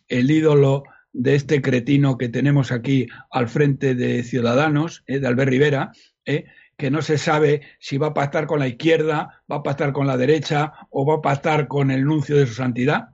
[0.08, 0.82] el ídolo
[1.12, 5.20] de este cretino que tenemos aquí al frente de Ciudadanos, ¿eh?
[5.20, 5.92] de Albert Rivera,
[6.24, 6.46] ¿eh?
[6.78, 10.06] Que no se sabe si va a pactar con la izquierda, va a pactar con
[10.06, 13.08] la derecha o va a pactar con el nuncio de su santidad,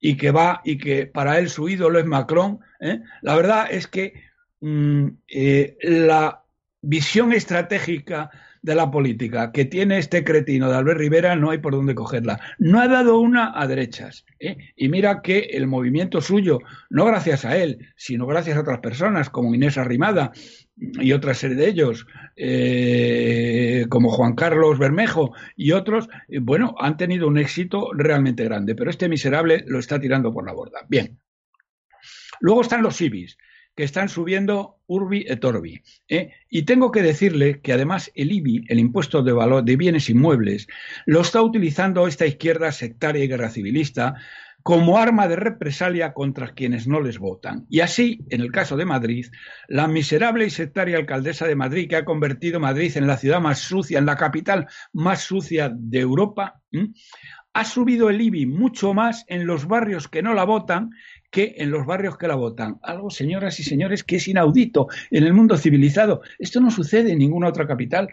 [0.00, 2.58] y que va y que para él su ídolo es Macron.
[2.80, 3.00] ¿eh?
[3.22, 4.12] La verdad es que
[4.60, 6.44] mm, eh, la
[6.82, 8.30] visión estratégica
[8.64, 12.40] de la política que tiene este cretino de Albert Rivera no hay por dónde cogerla.
[12.58, 14.24] No ha dado una a derechas.
[14.40, 14.56] ¿eh?
[14.74, 19.28] Y mira que el movimiento suyo, no gracias a él, sino gracias a otras personas
[19.28, 20.32] como Inés Arrimada
[20.76, 26.96] y otra serie de ellos, eh, como Juan Carlos Bermejo y otros, eh, bueno, han
[26.96, 30.86] tenido un éxito realmente grande, pero este miserable lo está tirando por la borda.
[30.88, 31.18] Bien.
[32.40, 33.36] Luego están los IBIS
[33.74, 35.82] que están subiendo urbi et orbi.
[36.08, 36.32] ¿eh?
[36.48, 40.66] Y tengo que decirle que además el IBI, el impuesto de valor de bienes inmuebles,
[41.06, 44.14] lo está utilizando esta izquierda sectaria y guerra civilista
[44.64, 47.66] como arma de represalia contra quienes no les votan.
[47.68, 49.26] Y así, en el caso de Madrid,
[49.68, 53.58] la miserable y sectaria alcaldesa de Madrid, que ha convertido Madrid en la ciudad más
[53.58, 56.62] sucia, en la capital más sucia de Europa,
[57.52, 60.90] ha subido el IBI mucho más en los barrios que no la votan
[61.34, 62.78] que en los barrios que la votan.
[62.80, 66.22] Algo, señoras y señores, que es inaudito en el mundo civilizado.
[66.38, 68.08] Esto no sucede en ninguna otra capital.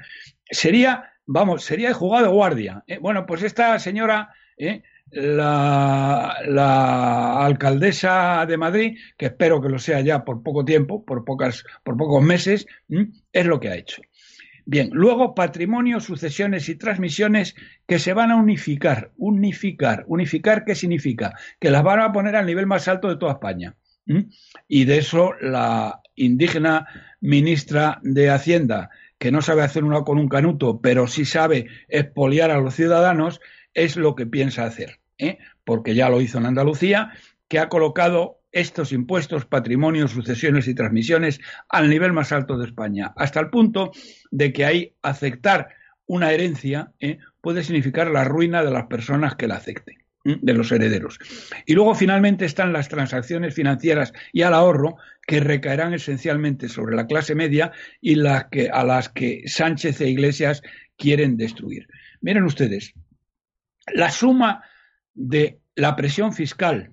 [0.50, 2.84] Sería, vamos, sería de jugado guardia.
[2.88, 2.98] ¿eh?
[2.98, 4.82] Bueno, pues esta señora, ¿eh?
[5.12, 6.32] la,
[7.46, 11.96] alcaldesa de Madrid, que espero que lo sea ya por poco tiempo, por, pocas, por
[11.98, 12.66] pocos meses,
[13.32, 14.02] es lo que ha hecho.
[14.66, 17.56] Bien, luego patrimonio, sucesiones y transmisiones
[17.88, 19.12] que se van a unificar.
[19.18, 20.04] Unificar.
[20.08, 21.34] ¿Unificar qué significa?
[21.60, 23.76] Que las van a poner al nivel más alto de toda España.
[24.68, 26.88] Y de eso la indígena
[27.22, 32.52] ministra de Hacienda, que no sabe hacer uno con un canuto, pero sí sabe expoliar
[32.52, 33.40] a los ciudadanos,
[33.74, 35.00] es lo que piensa hacer.
[35.18, 35.38] ¿eh?
[35.64, 37.12] Porque ya lo hizo en Andalucía,
[37.48, 43.14] que ha colocado estos impuestos, patrimonios, sucesiones y transmisiones al nivel más alto de España,
[43.16, 43.92] hasta el punto
[44.30, 45.70] de que ahí aceptar
[46.06, 47.20] una herencia ¿eh?
[47.40, 50.38] puede significar la ruina de las personas que la acepten ¿eh?
[50.42, 51.20] de los herederos.
[51.66, 57.08] Y luego finalmente están las transacciones financieras y al ahorro que recaerán esencialmente sobre la
[57.08, 60.62] clase media y las que, a las que Sánchez e Iglesias
[60.98, 61.88] quieren destruir.
[62.20, 62.94] Miren ustedes,
[63.94, 64.64] la suma
[65.14, 66.92] de la presión fiscal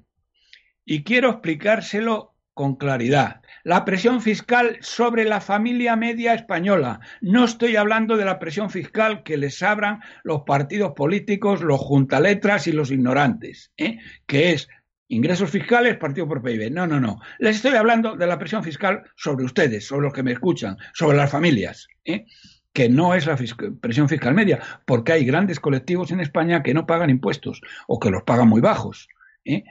[0.89, 3.43] y quiero explicárselo con claridad.
[3.63, 7.01] La presión fiscal sobre la familia media española.
[7.21, 12.67] No estoy hablando de la presión fiscal que les abran los partidos políticos, los juntaletras
[12.69, 13.99] y los ignorantes, ¿eh?
[14.27, 14.67] que es
[15.09, 16.73] ingresos fiscales, partido por PIB.
[16.73, 17.21] No, no, no.
[17.39, 21.19] Les estoy hablando de la presión fiscal sobre ustedes, sobre los que me escuchan, sobre
[21.19, 21.87] las familias.
[22.07, 22.25] ¿eh?
[22.73, 23.37] que no es la
[23.81, 28.11] presión fiscal media, porque hay grandes colectivos en España que no pagan impuestos o que
[28.11, 29.09] los pagan muy bajos.
[29.45, 29.65] ¿eh?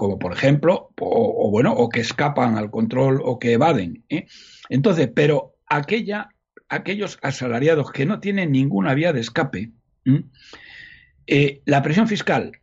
[0.00, 4.02] Como por ejemplo, o, bueno, o que escapan al control o que evaden.
[4.08, 4.26] ¿eh?
[4.70, 6.30] Entonces, pero aquella,
[6.70, 9.72] aquellos asalariados que no tienen ninguna vía de escape,
[11.26, 12.62] eh, la presión fiscal,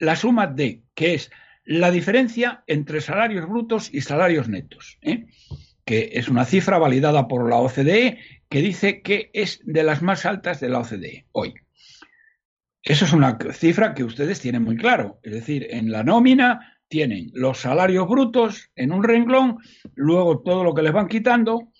[0.00, 1.30] la suma de, que es
[1.64, 5.26] la diferencia entre salarios brutos y salarios netos, ¿eh?
[5.84, 10.26] que es una cifra validada por la OCDE que dice que es de las más
[10.26, 11.54] altas de la OCDE hoy.
[12.86, 15.18] Eso es una cifra que ustedes tienen muy claro.
[15.24, 19.58] Es decir, en la nómina tienen los salarios brutos en un renglón,
[19.96, 21.72] luego todo lo que les van quitando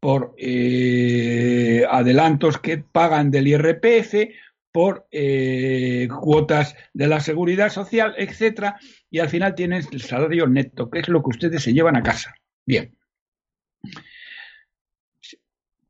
[0.00, 4.14] por eh, adelantos que pagan del IRPF,
[4.70, 8.78] por eh, cuotas de la seguridad social, etcétera,
[9.10, 12.02] y al final tienen el salario neto, que es lo que ustedes se llevan a
[12.02, 12.34] casa.
[12.66, 12.94] Bien.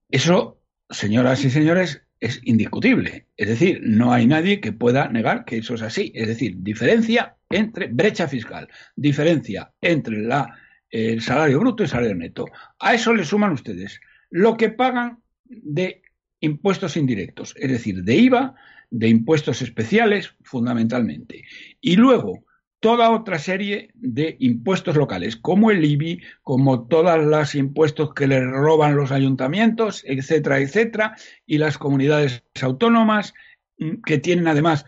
[0.09, 3.26] Eso, señoras y señores, es indiscutible.
[3.37, 6.12] Es decir, no hay nadie que pueda negar que eso es así.
[6.14, 10.54] Es decir, diferencia entre brecha fiscal, diferencia entre la,
[10.90, 12.46] el salario bruto y el salario neto.
[12.78, 16.02] A eso le suman ustedes lo que pagan de
[16.40, 18.54] impuestos indirectos, es decir, de IVA,
[18.90, 21.44] de impuestos especiales fundamentalmente.
[21.80, 22.44] Y luego
[22.80, 28.40] toda otra serie de impuestos locales, como el IBI, como todos los impuestos que le
[28.40, 31.16] roban los ayuntamientos, etcétera, etcétera,
[31.46, 33.34] y las comunidades autónomas,
[33.78, 34.86] mm, que tienen además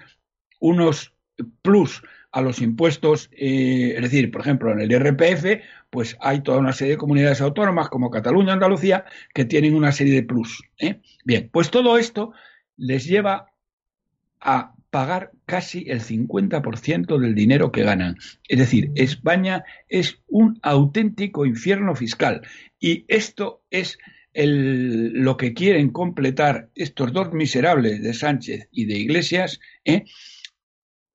[0.59, 1.14] unos
[1.61, 2.02] plus
[2.33, 6.72] a los impuestos, eh, es decir, por ejemplo, en el IRPF, pues hay toda una
[6.72, 10.62] serie de comunidades autónomas como Cataluña, Andalucía, que tienen una serie de plus.
[10.78, 11.02] ¿eh?
[11.24, 12.33] Bien, pues todo esto
[12.78, 13.52] les lleva
[14.40, 18.18] a pagar casi el 50% del dinero que ganan.
[18.46, 22.42] Es decir, España es un auténtico infierno fiscal
[22.78, 23.98] y esto es
[24.35, 30.05] lo que quieren completar estos dos miserables de Sánchez y de Iglesias ¿eh?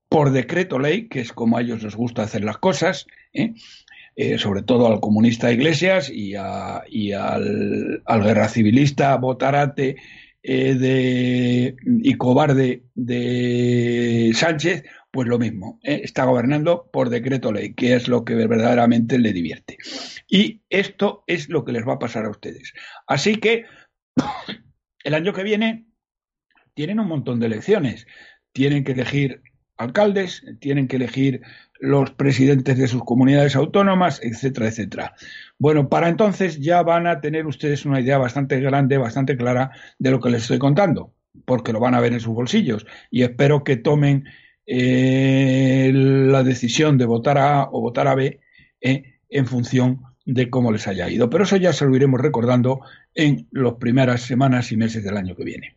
[0.09, 3.53] por decreto ley, que es como a ellos les gusta hacer las cosas, ¿eh?
[4.15, 9.97] Eh, sobre todo al comunista Iglesias y, al, al guerra civilista Botarate
[10.43, 16.01] eh, de, y cobarde de Sánchez, pues lo mismo, ¿eh?
[16.03, 19.77] está gobernando por decreto ley, que es lo que verdaderamente le divierte.
[20.27, 22.73] Y esto es lo que les va a pasar a ustedes.
[23.07, 23.65] Así que
[25.03, 25.87] el año que viene
[26.77, 28.05] tienen un montón de elecciones.
[28.51, 29.41] Tienen que elegir
[29.77, 31.41] alcaldes, tienen que elegir
[31.79, 35.15] los presidentes de sus comunidades autónomas, etcétera, etcétera.
[35.59, 40.11] Bueno, para entonces ya van a tener ustedes una idea bastante grande, bastante clara de
[40.11, 41.13] lo que les estoy contando,
[41.45, 44.25] porque lo van a ver en sus bolsillos y espero que tomen
[44.65, 48.39] eh, la decisión de votar a A o votar a B
[48.81, 51.29] eh, en función de cómo les haya ido.
[51.29, 52.81] Pero eso ya se lo iremos recordando
[53.15, 55.76] en las primeras semanas y meses del año que viene.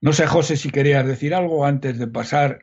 [0.00, 2.60] No sé, José, si querías decir algo antes de pasar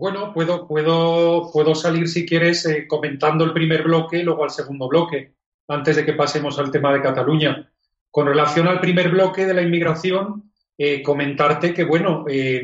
[0.00, 4.50] bueno, puedo, puedo, puedo salir si quieres eh, comentando el primer bloque y luego al
[4.50, 5.34] segundo bloque,
[5.68, 7.70] antes de que pasemos al tema de Cataluña.
[8.10, 12.62] Con relación al primer bloque de la inmigración, eh, comentarte que, bueno, eh,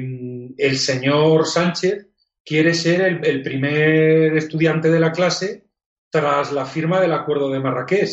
[0.57, 2.09] el señor Sánchez
[2.43, 5.67] quiere ser el, primer estudiante de la clase
[6.09, 8.13] tras la firma del acuerdo de Marrakech.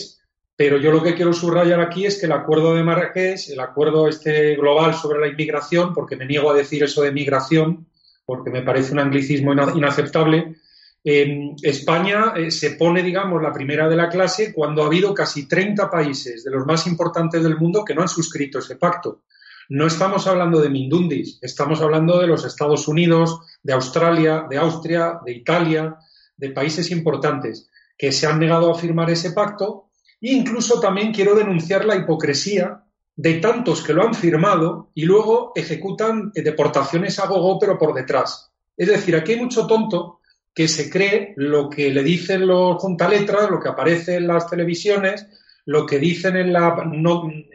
[0.56, 4.08] Pero yo lo que quiero subrayar aquí es que el acuerdo de Marrakech, el acuerdo
[4.08, 7.88] este global sobre la inmigración, porque me niego a decir eso de migración,
[8.26, 10.56] porque me parece un anglicismo inaceptable.
[11.04, 15.90] España eh, se pone, digamos, la primera de la clase cuando ha habido casi 30
[15.90, 19.24] países de los más importantes del mundo que no han suscrito ese pacto.
[19.70, 25.20] No estamos hablando de Mindundis, estamos hablando de los Estados Unidos, de Australia, de Austria,
[25.26, 25.98] de Italia,
[26.38, 29.90] de países importantes que se han negado a firmar ese pacto.
[30.26, 32.82] Incluso también quiero denunciar la hipocresía
[33.14, 37.94] de tantos que lo han firmado y luego ejecutan eh, deportaciones a gogo, pero por
[37.94, 38.50] detrás.
[38.78, 40.22] Es decir, aquí hay mucho tonto
[40.56, 45.28] que se cree lo que le dicen los juntaletras, lo que aparece en las televisiones,
[45.66, 46.74] lo que dicen en la,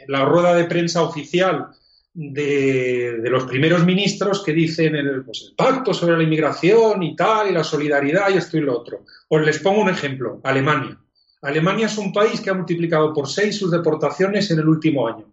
[0.07, 1.69] la rueda de prensa oficial
[2.13, 7.49] de, los primeros ministros que dicen el, pues, el pacto sobre la inmigración y tal,
[7.49, 9.07] y la solidaridad y esto y lo otro.
[9.29, 10.99] Os les pongo un ejemplo, Alemania.
[11.43, 15.25] Alemania es un país que ha multiplicado por seis sus deportaciones en el último año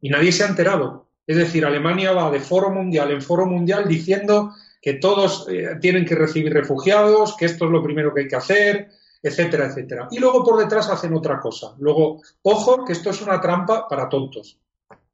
[0.00, 1.06] y nadie se ha enterado.
[1.26, 6.04] Es decir, Alemania va de foro mundial en foro mundial diciendo que todos eh, tienen
[6.04, 8.88] que recibir refugiados, que esto es lo primero que hay que hacer,
[9.22, 10.08] etcétera, etcétera.
[10.10, 11.74] Y luego por detrás hacen otra cosa.
[11.78, 14.58] Luego, ojo, que esto es una trampa para tontos.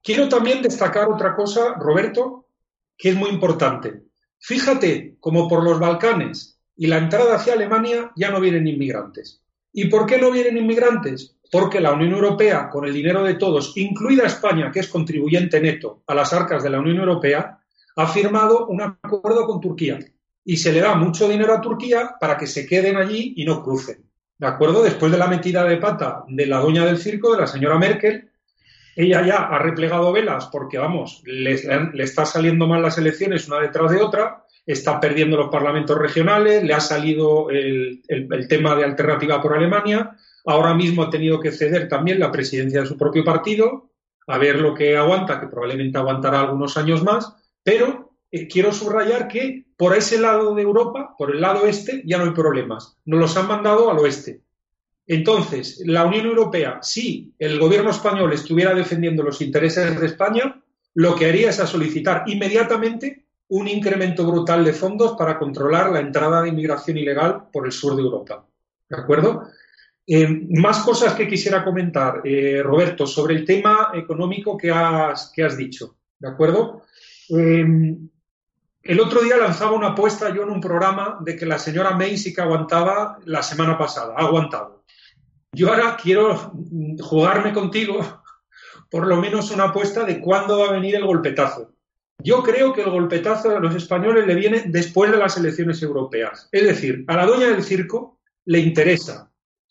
[0.03, 2.47] Quiero también destacar otra cosa, Roberto,
[2.97, 4.03] que es muy importante.
[4.39, 9.42] Fíjate como por los Balcanes y la entrada hacia Alemania ya no vienen inmigrantes.
[9.73, 11.37] ¿Y por qué no vienen inmigrantes?
[11.53, 16.03] porque la Unión Europea, con el dinero de todos, incluida España, que es contribuyente neto
[16.07, 17.59] a las arcas de la Unión Europea,
[17.95, 19.99] ha firmado un acuerdo con Turquía
[20.47, 23.63] y se le da mucho dinero a Turquía para que se queden allí y no
[23.63, 24.03] crucen.
[24.39, 24.83] ¿De acuerdo?
[24.83, 28.31] Después de la metida de pata de la doña del circo, de la señora Merkel,
[28.97, 31.61] ella ya ha replegado velas porque, vamos, le,
[31.93, 36.63] le está saliendo mal las elecciones una detrás de otra, está perdiendo los parlamentos regionales,
[36.63, 38.03] le ha salido el,
[38.49, 42.87] tema de alternativa por Alemania, Ahora mismo ha tenido que ceder también la presidencia de
[42.87, 43.91] su propio partido,
[44.27, 49.29] a ver lo que aguanta, que probablemente aguantará algunos años más, pero eh, quiero subrayar
[49.29, 52.99] que por ese lado de Europa, por el lado este, ya no hay problemas.
[53.05, 54.43] Nos los han mandado al oeste.
[55.07, 60.63] Entonces, la Unión Europea, si el gobierno español estuviera defendiendo los intereses de España,
[60.95, 66.01] lo que haría es a solicitar inmediatamente un incremento brutal de fondos para controlar la
[66.01, 68.47] entrada de inmigración ilegal por el sur de Europa.
[68.89, 69.47] ¿De acuerdo?
[70.07, 75.99] Eh, más cosas que quisiera comentar, eh, Roberto, sobre el tema económico que has, dicho.
[76.19, 76.85] ¿De acuerdo?
[77.29, 77.67] Eh,
[78.85, 82.17] el otro día lanzaba una apuesta yo en un programa de que la señora May
[82.17, 84.83] sí que aguantaba la semana pasada, ha aguantado.
[85.53, 86.55] Yo ahora quiero
[87.01, 88.01] jugarme contigo
[88.91, 91.73] por lo menos una apuesta de cuándo va a venir el golpetazo.
[92.25, 96.49] Yo creo que el golpetazo a los españoles le viene después de las elecciones europeas.
[96.53, 99.31] Es decir, a la doña del circo le interesa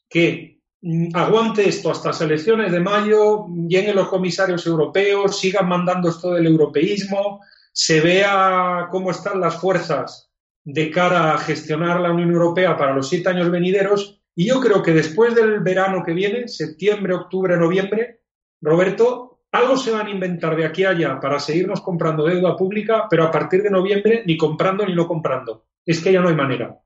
[0.09, 6.09] que mm, aguante esto hasta las elecciones de mayo, lleguen los comisarios europeos, sigan mandando
[6.09, 10.29] esto del europeísmo, se vea cómo están las fuerzas
[10.63, 14.21] de cara a gestionar la Unión Europea para los siete años venideros.
[14.35, 18.21] Y yo creo que después del verano que viene, septiembre, octubre, noviembre,
[18.61, 23.07] Roberto, algo se van a inventar de aquí a allá para seguirnos comprando deuda pública,
[23.09, 25.65] pero a partir de noviembre ni comprando ni no comprando.
[25.85, 26.77] Es que ya no hay manera.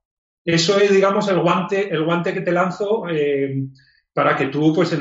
[0.44, 3.64] Eso es, digamos, el guante, el guante que te lanzo eh,
[4.14, 4.98] para que tú, pues,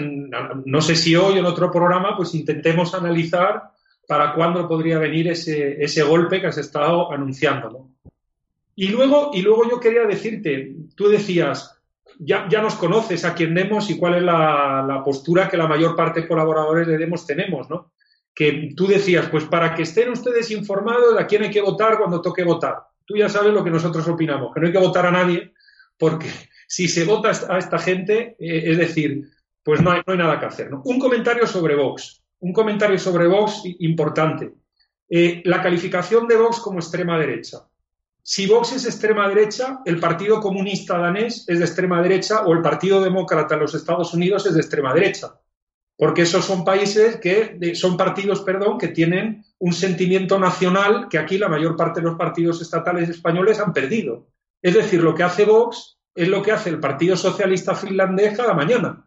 [0.65, 3.63] no sé si hoy en otro programa, pues intentemos analizar
[4.07, 7.91] para cuándo podría venir ese, ese golpe que has estado anunciando.
[8.77, 11.74] Y, luego, y luego yo quería decirte, tú decías,
[12.19, 15.97] ya, ya nos conoces a quién demos y cuál es la, postura que la mayor
[15.97, 17.93] parte de colaboradores de Demos tenemos, ¿no?
[18.35, 21.99] Que tú decías, pues para que estén ustedes informados de a quién hay que votar
[21.99, 22.79] cuando toque votar.
[23.05, 25.53] Tú ya sabes lo que nosotros opinamos, que no hay que votar a nadie,
[25.99, 26.29] porque
[26.67, 29.23] si se vota a esta gente, eh, es decir,
[29.63, 30.71] pues no hay, no hay nada que hacer.
[30.73, 34.53] Un comentario sobre Vox un comentario sobre Vox importante.
[35.09, 37.67] Eh, la calificación de Vox como extrema derecha.
[38.27, 42.63] Si Vox es extrema derecha, el Partido Comunista danés es de extrema derecha o el
[42.63, 45.39] Partido Demócrata en los Estados Unidos es de extrema derecha.
[45.95, 51.37] Porque esos son países que, son partidos, perdón, que tienen un sentimiento nacional que aquí
[51.37, 54.27] la mayor parte de los partidos estatales españoles han perdido.
[54.63, 58.55] Es decir, lo que hace Vox es lo que hace el Partido Socialista finlandés cada
[58.55, 59.05] mañana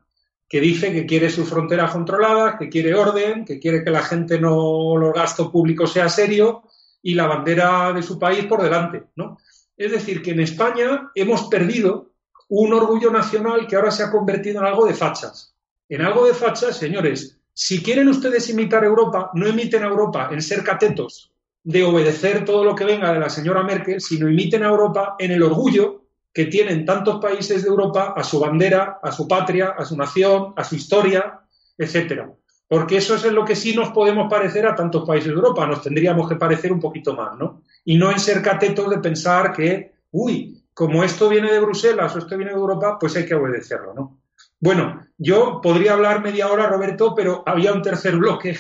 [0.48, 4.40] que dice que quiere sus fronteras controladas, que quiere orden, que quiere que la gente
[4.40, 6.67] no, los gastos públicos sea serio
[7.08, 9.38] y la bandera de su país por delante, ¿no?
[9.78, 12.12] Es decir, que en España hemos perdido
[12.50, 15.56] un orgullo nacional que ahora se ha convertido en algo de fachas.
[15.88, 20.28] En algo de fachas, señores, si quieren ustedes imitar a Europa, no imiten a Europa
[20.34, 21.32] en ser catetos
[21.64, 25.32] de obedecer todo lo que venga de la señora Merkel, sino imiten a Europa en
[25.32, 26.04] el orgullo
[26.34, 30.54] que tienen tantos países de Europa a su bandera, a su patria, a su nación,
[30.58, 31.40] a su historia,
[31.78, 32.30] etcétera.
[32.68, 35.66] Porque eso es en lo que sí nos podemos parecer a tantos países de Europa,
[35.66, 37.64] nos tendríamos que parecer un poquito más, ¿no?
[37.86, 42.20] Y no en ser catetos de pensar que, uy, como esto viene de Bruselas o
[42.20, 44.20] esto viene de Europa, pues hay que obedecerlo, ¿no?
[44.60, 48.58] Bueno, yo podría hablar media hora, Roberto, pero había un tercer bloque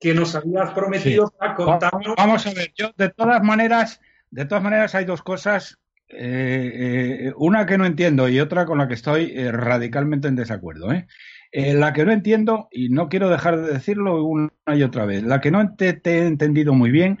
[0.00, 2.14] que nos habías prometido para contarnos.
[2.16, 4.00] Vamos a ver, yo de todas maneras,
[4.30, 5.78] de todas maneras hay dos cosas
[6.08, 10.36] eh, eh, una que no entiendo y otra con la que estoy eh, radicalmente en
[10.36, 10.88] desacuerdo.
[11.54, 15.40] La que no entiendo, y no quiero dejar de decirlo una y otra vez, la
[15.40, 17.18] que no te, he entendido muy bien,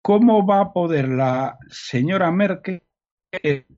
[0.00, 2.82] ¿cómo va a poder la señora Merkel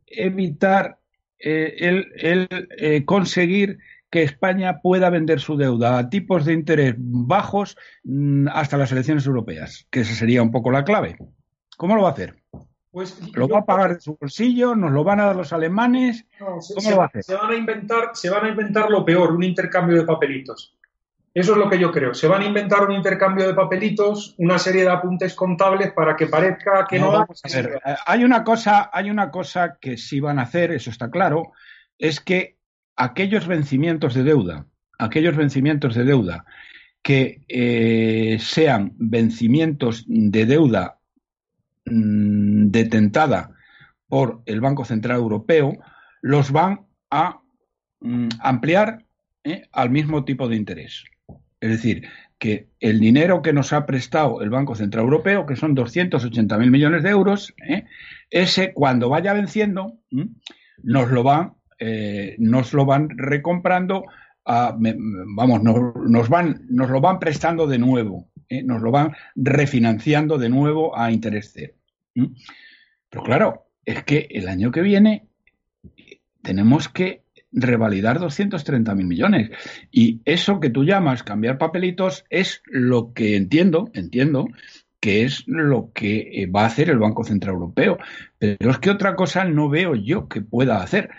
[0.07, 0.99] evitar
[1.39, 3.79] el, conseguir
[4.11, 9.27] que España pueda vender su deuda a tipos de interés bajos mm, hasta las elecciones
[9.27, 11.17] europeas, que esa sería un poco la clave.
[11.77, 12.37] ¿Cómo lo va a hacer?
[12.91, 14.74] Pues ¿Lo va a pagar de su bolsillo?
[14.74, 16.26] ¿Nos lo van a dar los alemanes?
[16.39, 17.22] ¿Cómo se, lo va a hacer?
[17.22, 20.74] Se van a, inventar, se van a inventar lo peor, un intercambio de papelitos.
[21.34, 22.14] Eso es lo que yo creo.
[22.14, 26.26] Se van a inventar un intercambio de papelitos, una serie de apuntes contables para que
[26.26, 27.80] parezca que no, vamos a ver.
[27.84, 31.53] Eh, hay una cosa, hay una cosa que sí van a hacer, eso está claro,
[31.99, 32.57] es que
[32.97, 34.66] aquellos vencimientos de deuda,
[34.99, 36.45] aquellos vencimientos de deuda
[37.03, 40.98] que eh, sean vencimientos de deuda
[41.91, 43.51] Mm, detentada
[44.09, 45.78] por el Banco Central Europeo,
[46.22, 47.41] los van a
[48.01, 49.05] mm, ampliar
[49.45, 49.68] ¿eh?
[49.72, 51.05] al mismo tipo de interés.
[51.61, 52.07] Es decir,
[52.39, 57.03] que el dinero que nos ha prestado el Banco Central Europeo, que son 280.000 millones
[57.03, 57.84] de euros, ¿eh?
[58.30, 59.95] ese cuando vaya venciendo,
[60.82, 64.05] nos lo van, eh, nos lo van recomprando,
[64.45, 68.30] vamos, nos, van, nos lo van prestando de nuevo,
[68.64, 71.78] nos lo van refinanciando de nuevo a interés cero.
[72.19, 72.35] ¿Mm?
[73.11, 75.29] Pero claro, es que el año que viene
[76.43, 79.51] tenemos que revalidar 230 mil millones.
[79.91, 84.49] Y eso que tú llamas cambiar papelitos es lo que entiendo, entiendo,
[85.01, 87.99] que es lo que eh, va a hacer el Banco Central Europeo.
[88.39, 91.11] Pero es que otra cosa no veo yo que pueda hacer.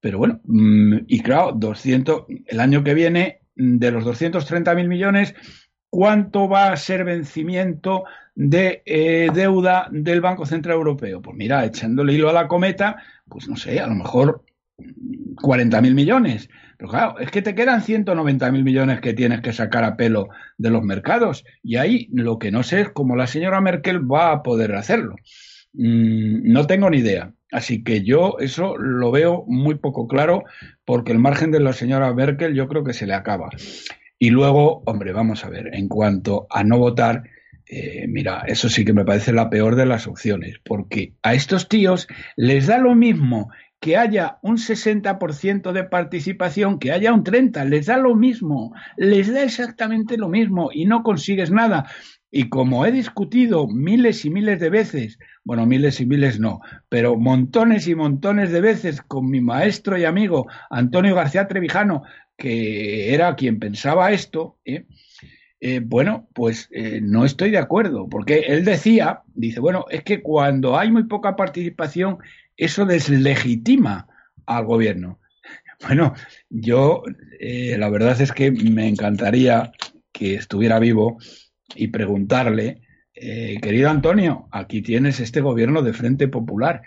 [0.00, 5.34] Pero bueno, mm, y claro, 200, el año que viene, de los 230 mil millones,
[5.94, 8.02] ¿cuánto va a ser vencimiento
[8.34, 11.22] de eh, deuda del Banco Central Europeo?
[11.22, 12.96] Pues mira, echándole hilo a la cometa,
[13.28, 14.44] pues no sé, a lo mejor
[14.76, 16.50] 40.000 millones.
[16.76, 20.70] Pero claro, es que te quedan 190.000 millones que tienes que sacar a pelo de
[20.70, 21.44] los mercados.
[21.62, 25.14] Y ahí lo que no sé es cómo la señora Merkel va a poder hacerlo.
[25.74, 27.32] Mm, no tengo ni idea.
[27.52, 30.42] Así que yo eso lo veo muy poco claro
[30.84, 33.50] porque el margen de la señora Merkel yo creo que se le acaba.
[34.24, 37.24] Y luego, hombre, vamos a ver, en cuanto a no votar,
[37.66, 41.68] eh, mira, eso sí que me parece la peor de las opciones, porque a estos
[41.68, 43.50] tíos les da lo mismo
[43.80, 49.30] que haya un 60% de participación, que haya un 30%, les da lo mismo, les
[49.30, 51.84] da exactamente lo mismo y no consigues nada.
[52.30, 57.16] Y como he discutido miles y miles de veces, bueno, miles y miles no, pero
[57.16, 62.02] montones y montones de veces con mi maestro y amigo Antonio García Trevijano,
[62.36, 64.86] que era quien pensaba esto, ¿eh?
[65.66, 70.20] eh, bueno, pues eh, no estoy de acuerdo, porque él decía, dice, bueno, es que
[70.20, 72.18] cuando hay muy poca participación,
[72.56, 74.06] eso deslegitima
[74.46, 75.20] al gobierno.
[75.86, 76.14] Bueno,
[76.48, 77.02] yo
[77.40, 79.72] eh, la verdad es que me encantaría
[80.12, 81.18] que estuviera vivo
[81.74, 82.80] y preguntarle,
[83.12, 86.82] querido Antonio, aquí tienes este gobierno de Frente Popular.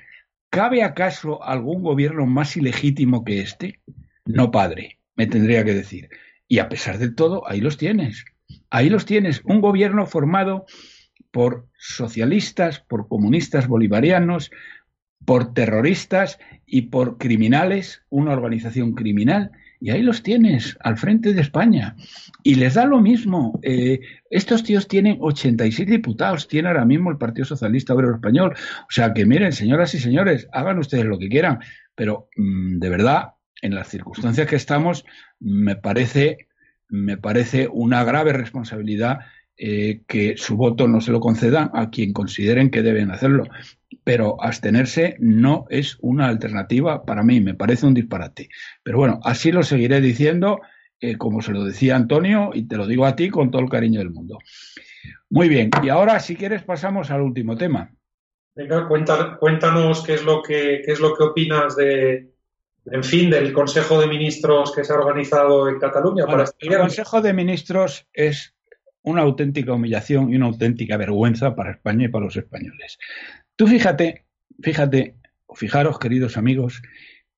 [0.49, 3.81] ¿Cabe acaso algún gobierno más ilegítimo que este?
[4.25, 6.09] No, padre, me tendría que decir.
[6.47, 8.23] Y a pesar de todo, ahí los tienes.
[8.69, 10.65] Ahí los tienes, un gobierno formado
[11.31, 14.51] por socialistas, por comunistas bolivarianos,
[15.25, 19.51] por terroristas y por criminales, una organización criminal.
[19.79, 21.95] Y ahí los tienes, al frente de España.
[22.43, 23.59] Y les da lo mismo.
[23.61, 23.99] Eh,
[24.29, 28.53] estos tíos tienen 86 diputados, tiene ahora mismo el Partido Socialista Obrero Español.
[28.55, 31.59] O sea que miren, señoras y señores, hagan ustedes lo que quieran.
[31.93, 35.05] Pero mm, de verdad, en las circunstancias que estamos,
[35.39, 36.47] me parece
[36.89, 39.19] me parece una grave responsabilidad
[39.57, 43.45] eh, que su voto no se lo concedan a quien consideren que deben hacerlo.
[44.03, 48.49] Pero abstenerse no es una alternativa para mí, me parece un disparate.
[48.83, 50.61] Pero bueno, así lo seguiré diciendo,
[50.99, 53.69] eh, como se lo decía Antonio, y te lo digo a ti con todo el
[53.69, 54.37] cariño del mundo.
[55.29, 57.91] Muy bien, y ahora si quieres pasamos al último tema.
[58.55, 62.31] Venga, cuéntanos qué es lo que, qué es lo que opinas de,
[62.91, 67.21] en fin, del Consejo de Ministros que se ha organizado en Cataluña para El Consejo
[67.21, 68.55] de Ministros es
[69.01, 72.97] una auténtica humillación y una auténtica vergüenza para España y para los españoles.
[73.55, 74.25] Tú fíjate,
[74.61, 75.15] fíjate,
[75.53, 76.81] fijaros, queridos amigos,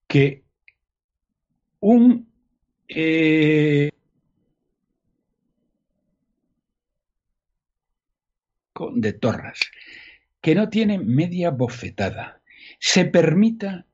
[0.07, 0.43] que
[1.79, 2.27] un
[2.87, 3.91] eh,
[8.95, 9.59] de Torras,
[10.41, 12.41] que no tiene media bofetada,
[12.79, 13.85] se permita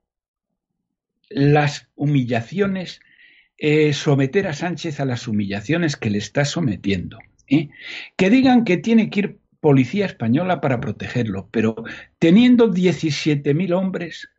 [1.30, 3.00] las humillaciones,
[3.58, 7.20] eh, someter a Sánchez a las humillaciones que le está sometiendo.
[7.48, 7.70] ¿eh?
[8.16, 11.76] Que digan que tiene que ir policía española para protegerlo, pero
[12.20, 14.30] teniendo 17.000 hombres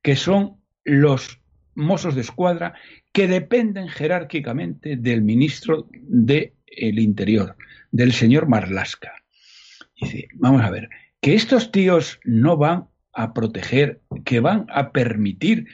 [0.00, 1.40] que son los
[1.74, 2.74] mozos de escuadra
[3.12, 6.52] que dependen jerárquicamente del ministro del
[6.98, 7.56] Interior,
[7.90, 9.12] del señor Marlasca.
[10.00, 10.88] Dice, vamos a ver,
[11.20, 15.68] que estos tíos no van a proteger, que van a permitir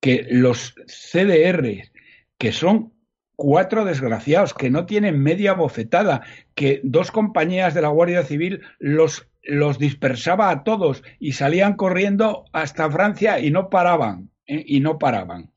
[0.00, 1.90] que los CDR,
[2.38, 2.92] que son
[3.36, 6.22] cuatro desgraciados, que no tienen media bofetada,
[6.54, 12.46] que dos compañías de la Guardia Civil los, los dispersaba a todos y salían corriendo
[12.52, 14.64] hasta Francia y no paraban, ¿eh?
[14.66, 15.52] y no paraban.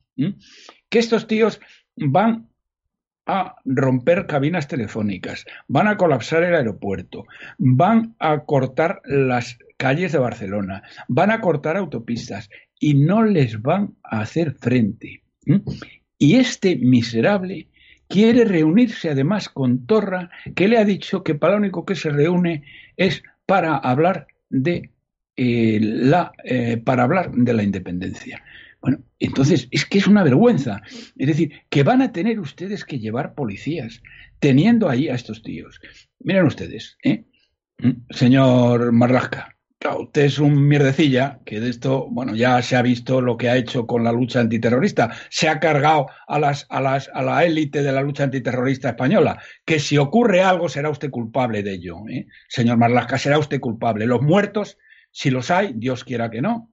[0.88, 1.60] Que estos tíos
[1.96, 2.48] van
[3.26, 7.24] a romper cabinas telefónicas, van a colapsar el aeropuerto,
[7.58, 12.48] van a cortar las calles de Barcelona, van a cortar autopistas
[12.82, 15.22] y no les van a hacer frente.
[16.18, 17.68] Y este miserable
[18.08, 22.10] quiere reunirse además con Torra, que le ha dicho que para lo único que se
[22.10, 22.64] reúne
[22.96, 24.90] es para hablar de
[25.36, 28.42] eh, la eh, para hablar de la independencia.
[28.80, 30.82] Bueno, entonces es que es una vergüenza.
[31.16, 34.02] Es decir, que van a tener ustedes que llevar policías
[34.40, 35.80] teniendo ahí a estos tíos.
[36.18, 37.22] Miren ustedes, ¿eh?
[38.10, 39.56] señor Marrasca,
[39.90, 43.56] usted es un mierdecilla, que de esto, bueno, ya se ha visto lo que ha
[43.56, 45.10] hecho con la lucha antiterrorista.
[45.30, 49.40] Se ha cargado a, las, a, las, a la élite de la lucha antiterrorista española.
[49.64, 51.98] Que si ocurre algo, será usted culpable de ello.
[52.08, 52.26] ¿eh?
[52.48, 54.06] Señor Marlasca, será usted culpable.
[54.06, 54.78] Los muertos,
[55.10, 56.70] si los hay, Dios quiera que no,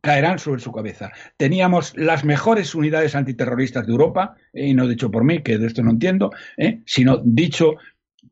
[0.00, 1.12] caerán sobre su cabeza.
[1.36, 4.68] Teníamos las mejores unidades antiterroristas de Europa, ¿eh?
[4.68, 6.80] y no dicho por mí, que de esto no entiendo, ¿eh?
[6.86, 7.76] sino dicho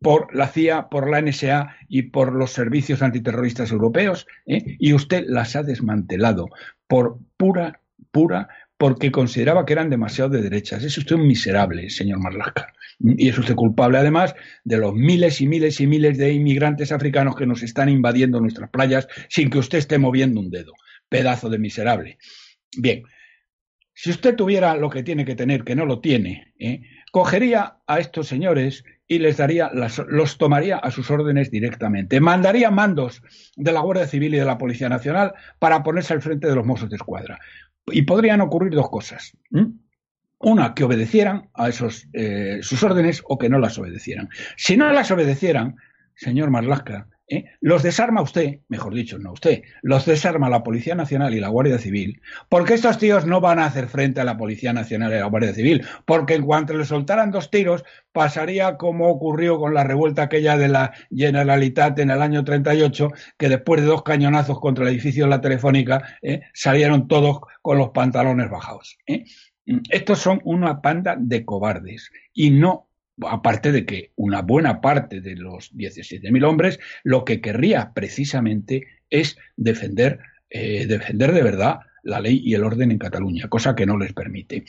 [0.01, 4.77] por la CIA, por la NSA y por los servicios antiterroristas europeos, ¿eh?
[4.79, 6.49] y usted las ha desmantelado
[6.87, 7.81] por pura,
[8.11, 10.85] pura, porque consideraba que eran demasiado de derechas.
[10.85, 12.73] Es usted un miserable, señor Marlaska.
[13.01, 14.35] Y es usted culpable, además,
[14.65, 18.71] de los miles y miles y miles de inmigrantes africanos que nos están invadiendo nuestras
[18.71, 20.73] playas sin que usted esté moviendo un dedo.
[21.09, 22.19] Pedazo de miserable.
[22.77, 23.03] Bien,
[23.95, 26.83] si usted tuviera lo que tiene que tener, que no lo tiene, ¿eh?
[27.11, 32.21] cogería a estos señores y les daría, los tomaría a sus órdenes directamente.
[32.21, 33.23] Mandaría mandos
[33.57, 36.67] de la Guardia Civil y de la Policía Nacional para ponerse al frente de los
[36.67, 37.41] Mossos de Escuadra.
[37.87, 39.33] Y podrían ocurrir dos cosas.
[40.39, 44.29] Una, que obedecieran a esos eh, sus órdenes o que no las obedecieran.
[44.57, 45.77] Si no las obedecieran,
[46.15, 47.45] señor Marlaska, ¿eh?
[47.61, 51.79] los desarma usted, mejor dicho, no usted, los desarma la Policía Nacional y la Guardia
[51.79, 55.27] Civil, porque estos tíos no van a hacer frente a la Policía Nacional y la
[55.27, 60.23] Guardia Civil, porque en cuanto le soltaran dos tiros, pasaría como ocurrió con la revuelta
[60.23, 64.91] aquella de la Generalitat en el año 38, que después de dos cañonazos contra el
[64.91, 66.43] edificio de la Telefónica, ¿eh?
[66.55, 68.99] salieron todos con los pantalones bajados.
[69.07, 69.25] ¿eh?
[69.91, 72.88] Estos son una panda de cobardes y no
[73.27, 79.39] aparte de que una buena parte de los 17.000 hombres lo que querría precisamente es
[79.57, 83.99] defender, eh, defender de verdad la ley y el orden en Cataluña, cosa que no
[83.99, 84.65] les permite.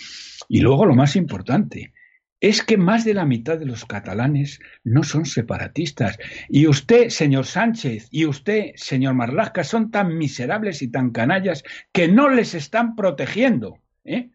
[0.47, 1.93] Y luego lo más importante,
[2.41, 6.17] es que más de la mitad de los catalanes no son separatistas.
[6.47, 12.07] Y usted, señor Sánchez, y usted, señor Marlasca, son tan miserables y tan canallas que
[12.07, 13.79] no les están protegiendo.
[14.05, 14.29] ¿eh?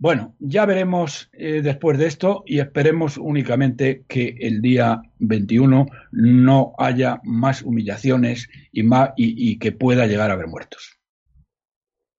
[0.00, 6.72] Bueno, ya veremos eh, después de esto y esperemos únicamente que el día 21 no
[6.78, 8.84] haya más humillaciones y,
[9.16, 11.00] y que pueda llegar a haber muertos.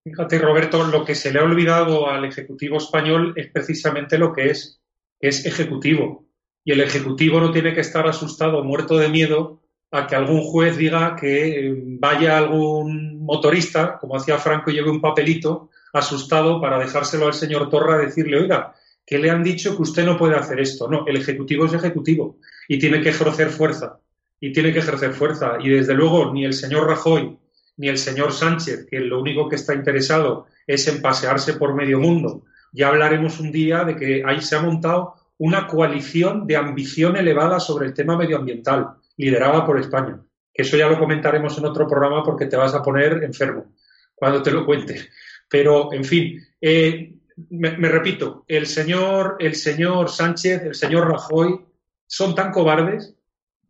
[0.04, 4.50] Fíjate, Roberto, lo que se le ha olvidado al Ejecutivo español es precisamente lo que
[4.50, 4.82] es,
[5.22, 6.28] es Ejecutivo.
[6.66, 9.62] Y el Ejecutivo no tiene que estar asustado, muerto de miedo,
[9.92, 14.90] a que algún juez diga que eh, vaya algún motorista, como hacía Franco, y lleve
[14.90, 18.76] un papelito asustado para dejárselo al señor Torra, decirle, oiga,
[19.06, 20.88] que le han dicho que usted no puede hacer esto.
[20.88, 22.38] No, el Ejecutivo es Ejecutivo
[22.68, 24.00] y tiene que ejercer fuerza.
[24.40, 25.58] Y tiene que ejercer fuerza.
[25.60, 27.38] Y desde luego, ni el señor Rajoy,
[27.78, 32.00] ni el señor Sánchez, que lo único que está interesado es en pasearse por medio
[32.00, 32.44] mundo.
[32.72, 37.60] Ya hablaremos un día de que ahí se ha montado una coalición de ambición elevada
[37.60, 40.20] sobre el tema medioambiental, liderada por España.
[40.54, 43.74] Que eso ya lo comentaremos en otro programa porque te vas a poner enfermo
[44.14, 45.10] cuando te lo cuente.
[45.50, 47.14] Pero, en fin, eh,
[47.50, 51.60] me, repito, el señor, el señor Sánchez, el señor Rajoy
[52.06, 53.16] son tan cobardes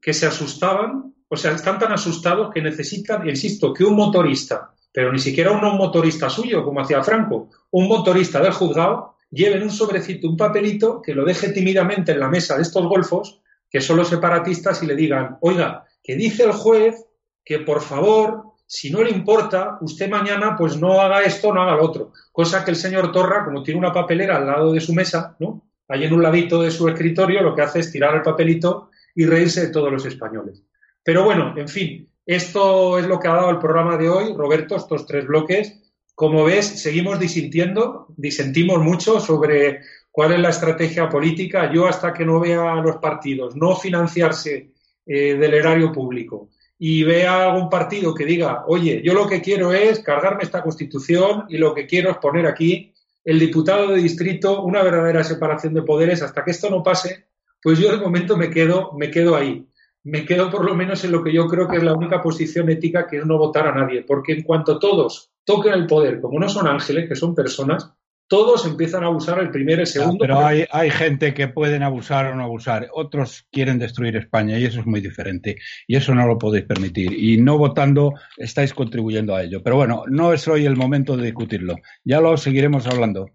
[0.01, 5.11] que se asustaban o sea, están tan asustados que necesitan, insisto, que un motorista, pero
[5.11, 9.69] ni siquiera un motorista suyo, como hacía Franco, un motorista del juzgado, lleve en un
[9.69, 13.97] sobrecito un papelito que lo deje tímidamente en la mesa de estos golfos, que son
[13.97, 17.05] los separatistas, y le digan, oiga, que dice el juez
[17.45, 21.76] que por favor, si no le importa, usted mañana pues no haga esto, no haga
[21.76, 22.13] lo otro.
[22.32, 25.63] Cosa que el señor Torra, como tiene una papelera al lado de su mesa, ¿no?
[25.88, 29.26] Ahí en un ladito de su escritorio, lo que hace es tirar el papelito y
[29.26, 30.61] reírse de todos los españoles.
[31.03, 34.76] Pero bueno, en fin, esto es lo que ha dado el programa de hoy, Roberto,
[34.76, 35.82] estos tres bloques.
[36.13, 39.80] Como ves, seguimos disintiendo, disentimos mucho sobre
[40.11, 41.74] cuál es la estrategia política.
[41.74, 44.74] Yo hasta que no vea a los partidos no financiarse
[45.07, 46.51] eh, del erario público
[46.82, 51.45] y vea algún partido que diga, oye, yo lo que quiero es cargarme esta constitución
[51.49, 52.93] y lo que quiero es poner aquí
[53.25, 57.25] el diputado de distrito una verdadera separación de poderes, hasta que esto no pase,
[57.61, 59.67] pues yo de momento me quedo, me quedo ahí.
[60.05, 62.69] Me quedo por lo menos en lo que yo creo que es la única posición
[62.69, 66.39] ética, que es no votar a nadie, porque en cuanto todos toquen el poder, como
[66.39, 67.91] no son ángeles, que son personas,
[68.30, 70.19] todos empiezan a abusar el primero y el segundo.
[70.19, 72.88] pero hay, hay, gente que pueden abusar o no abusar.
[72.93, 75.57] Otros quieren destruir España y eso es muy diferente.
[75.88, 77.11] Y eso no lo podéis permitir.
[77.11, 79.63] Y no votando estáis contribuyendo a ello.
[79.63, 81.75] Pero bueno, no es hoy el momento de discutirlo.
[82.03, 83.32] Ya lo seguiremos hablando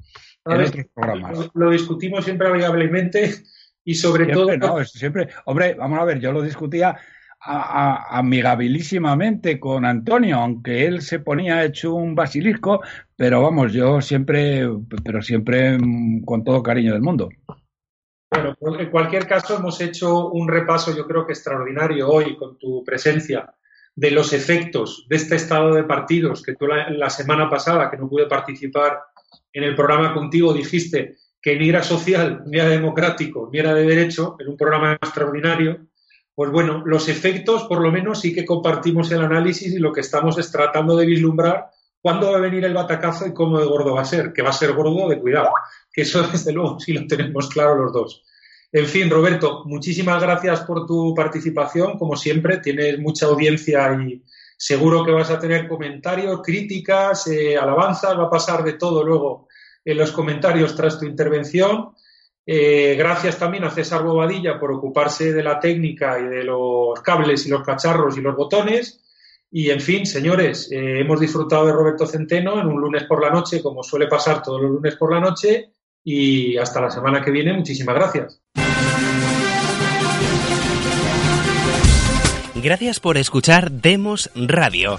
[0.47, 1.51] en otros programas.
[1.55, 3.35] Lo discutimos siempre amigablemente
[3.85, 4.79] y sobre siempre, todo.
[4.79, 5.29] No, siempre.
[5.47, 6.97] Hombre, vamos a ver, yo lo discutía
[7.45, 12.81] amigabilísimamente con Antonio, aunque él se ponía hecho un basilisco,
[13.17, 14.67] pero vamos, yo siempre,
[15.05, 17.29] pero siempre mm, con todo cariño del mundo.
[18.31, 22.59] Bueno, pues en cualquier caso hemos hecho un repaso, yo creo que extraordinario hoy con
[22.59, 23.55] tu presencia
[23.95, 27.97] de los efectos de este estado de partidos que tú la, la semana pasada, que
[27.97, 29.01] no pude participar
[29.53, 33.85] en el programa contigo, dijiste que ni era social, ni era democrático, ni era de
[33.85, 35.87] derecho, en un programa extraordinario,
[36.35, 40.01] pues bueno, los efectos por lo menos sí que compartimos el análisis y lo que
[40.01, 41.71] estamos es tratando de vislumbrar
[42.01, 44.51] cuándo va a venir el batacazo y cómo de gordo va a ser, que va
[44.51, 45.51] a ser gordo de cuidado,
[45.93, 48.23] que eso desde luego sí lo tenemos claro los dos.
[48.73, 54.23] En fin, Roberto, muchísimas gracias por tu participación, como siempre, tienes mucha audiencia y
[54.57, 59.47] seguro que vas a tener comentarios, críticas, eh, alabanzas, va a pasar de todo luego
[59.85, 61.95] en los comentarios tras tu intervención.
[62.47, 67.47] Eh, gracias también a César Bobadilla por ocuparse de la técnica y de los cables
[67.47, 69.01] y los cacharros y los botones.
[69.51, 73.31] Y en fin, señores, eh, hemos disfrutado de Roberto Centeno en un lunes por la
[73.31, 75.71] noche, como suele pasar todos los lunes por la noche.
[76.03, 78.43] Y hasta la semana que viene, muchísimas gracias.
[82.57, 84.99] Gracias por escuchar Demos Radio.